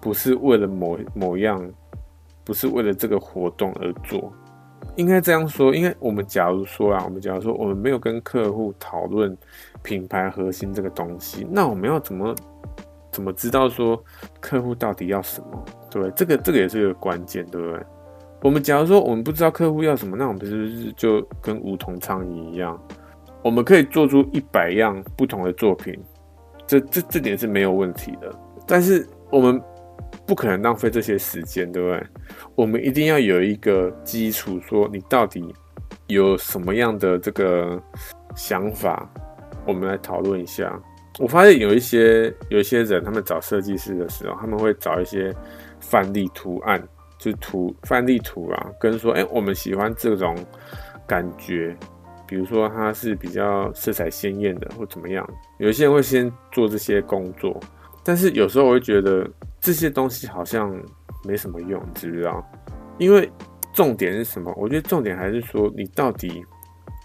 [0.00, 1.66] 不是为了某某样。
[2.44, 4.30] 不是为了这个活动而做，
[4.96, 5.74] 应该这样说。
[5.74, 9.34] 因为我们假如说啊，我们假如说我们没有跟客户讨论
[9.82, 12.34] 品牌核心这个东西，那我们要怎么
[13.10, 13.98] 怎么知道说
[14.40, 15.64] 客户到底要什么？
[15.90, 16.10] 对？
[16.10, 17.80] 这个这个也是一个关键，对不对？
[18.42, 22.78] 我们假如说我们不知道客户要什么，那我们是不是就跟无头苍蝇一样？
[23.42, 25.98] 我们可以做出一百样不同的作品，
[26.66, 28.30] 这这这点是没有问题的。
[28.66, 29.62] 但是我们。
[30.26, 32.06] 不可能浪费这些时间，对不对？
[32.54, 35.54] 我们一定要有一个基础，说你到底
[36.06, 37.80] 有什么样的这个
[38.34, 39.08] 想法，
[39.66, 40.80] 我们来讨论一下。
[41.18, 45.34] 我发现有一些有一些人，他们找设计师的时候，他们会找一些
[45.78, 46.82] 范例图案，
[47.18, 50.34] 就图范例图啊，跟说，哎，我们喜欢这种
[51.06, 51.76] 感觉，
[52.26, 55.24] 比如说它是比较色彩鲜艳的，或怎么样。
[55.58, 57.60] 有一些人会先做这些工作。
[58.02, 59.26] 但是有时候我会觉得
[59.64, 60.70] 这些东西好像
[61.24, 62.46] 没什么用，你知不知道？
[62.98, 63.32] 因为
[63.72, 64.52] 重点是什么？
[64.58, 66.44] 我觉得重点还是说你到底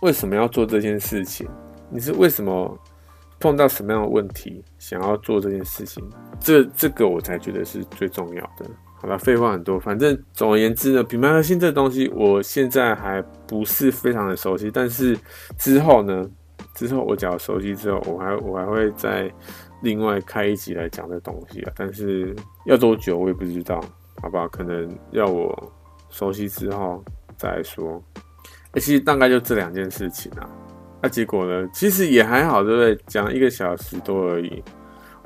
[0.01, 1.47] 为什么要做这件事情？
[1.89, 2.77] 你是为什么
[3.39, 6.03] 碰到什么样的问题想要做这件事情？
[6.37, 8.65] 这这个我才觉得是最重要的。
[8.95, 15.17] 好吧，废话很多，反正总而言之呢，品牌核心这东西我现在还不是非常的熟悉，但是
[15.57, 16.29] 之后呢，
[16.75, 19.31] 之后我只要熟悉之后，我还我还会再。
[19.81, 23.79] 另外开一集来讲这东西啊，但是要多久我也不知道，
[24.21, 24.47] 好不好？
[24.47, 25.73] 可能要我
[26.09, 27.03] 熟悉之后
[27.37, 28.01] 再说。
[28.73, 30.49] 欸，其实大概就这两件事情啊。
[31.01, 31.67] 那结果呢？
[31.73, 32.95] 其实也还好，对不对？
[33.07, 34.63] 讲一个小时多而已。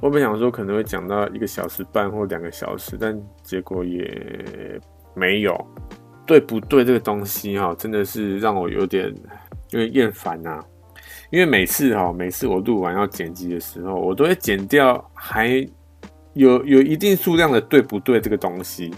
[0.02, 4.80] 我本想说可能会讲到一个小时半或两个小时，但结果也
[5.16, 5.56] 没有。
[6.26, 6.86] 对不对？
[6.86, 9.14] 这个东西哈，真的是让我有点
[9.72, 10.64] 有点厌烦呐。
[11.34, 15.68] 因为每次哈，每次我录完要剪辑的时候，我都会剪掉还
[16.34, 18.94] 有有一定数量的对不对这个东西，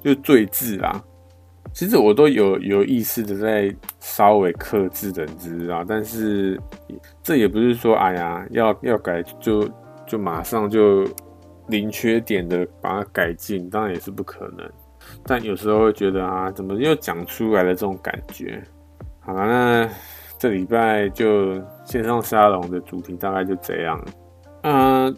[0.00, 1.02] 就赘字啦。
[1.72, 6.60] 其实我都有有意识的在稍微克制的，你知道，但是
[7.24, 9.68] 这也不是说哎呀要要改就
[10.06, 11.04] 就马上就
[11.66, 14.64] 零缺点的把它改进，当然也是不可能。
[15.24, 18.62] 但有时候会觉得啊，怎么又讲出来了这种感觉？
[19.18, 19.90] 好了，那
[20.40, 24.02] 这礼拜就线上沙龙的主题大概就这样。
[24.62, 25.14] 嗯、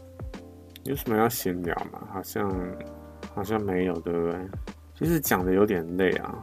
[0.83, 2.01] 有什么要闲聊吗？
[2.13, 2.53] 好像
[3.33, 4.41] 好像没有，对不对？
[4.99, 6.35] 其实讲的有点累啊。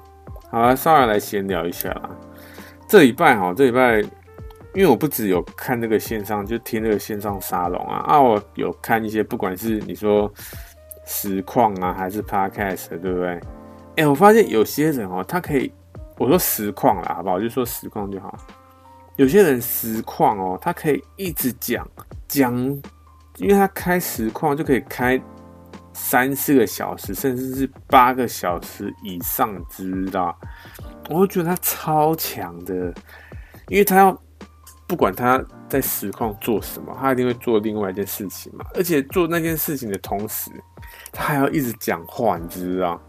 [0.49, 2.09] 好了，稍微来闲聊一下啦。
[2.87, 3.99] 这礼拜哈，这礼拜
[4.73, 10.31] 因为我不只有看这个线上，就听这个线上沙龙啊啊，我有看一些，不管是你说
[11.05, 13.41] 实况啊，还是 podcast，对不对？
[13.97, 15.69] 哎、我发现有些人哦，他可以，
[16.17, 17.35] 我说实况啦，好不好？
[17.35, 18.33] 我就说实况就好。
[19.19, 21.85] 有些人实况哦，他可以一直讲
[22.25, 22.57] 讲，
[23.35, 25.21] 因为他开实况就可以开。
[25.91, 30.33] 三四个小时，甚至是八个小时以上，知道？
[31.09, 32.73] 我会觉得他超强的，
[33.67, 34.21] 因为他要
[34.87, 38.63] 不管他在实况做什么，他一定会做另外一件事情嘛。
[38.75, 40.49] 而且做那件事情的同时，
[41.11, 43.01] 他还要一直讲话，你知道？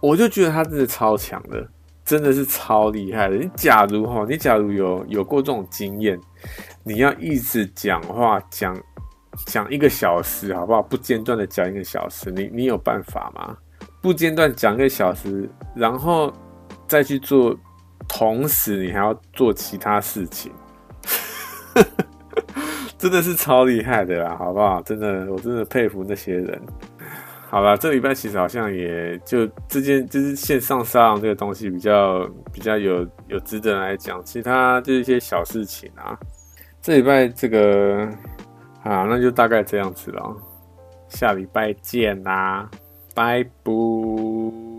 [0.00, 1.64] 我就觉得他真的超强的，
[2.06, 3.36] 真的是超厉害的。
[3.36, 6.18] 你假如哈，你假如有有过这种经验，
[6.82, 8.74] 你要一直讲话讲。
[9.44, 10.80] 讲一个小时好不好？
[10.80, 13.54] 不间断的讲一个小时，你你有办法吗？
[14.00, 16.32] 不间断讲一个小时，然后
[16.88, 17.54] 再去做，
[18.08, 20.50] 同时你还要做其他事情，
[22.96, 24.80] 真的是超厉害的啦，好不好？
[24.80, 26.58] 真的，我真的佩服那些人。
[27.48, 36.18] 好了，这礼拜其实好像也就这件就是线上沙龙这个东西比较比较有有值得来讲，其他就是一些小事情啊。
[36.80, 38.08] 这礼拜这个。
[38.82, 40.36] 啊，那就大概这样子了，
[41.08, 42.70] 下礼拜见啦，
[43.16, 44.75] 拜拜。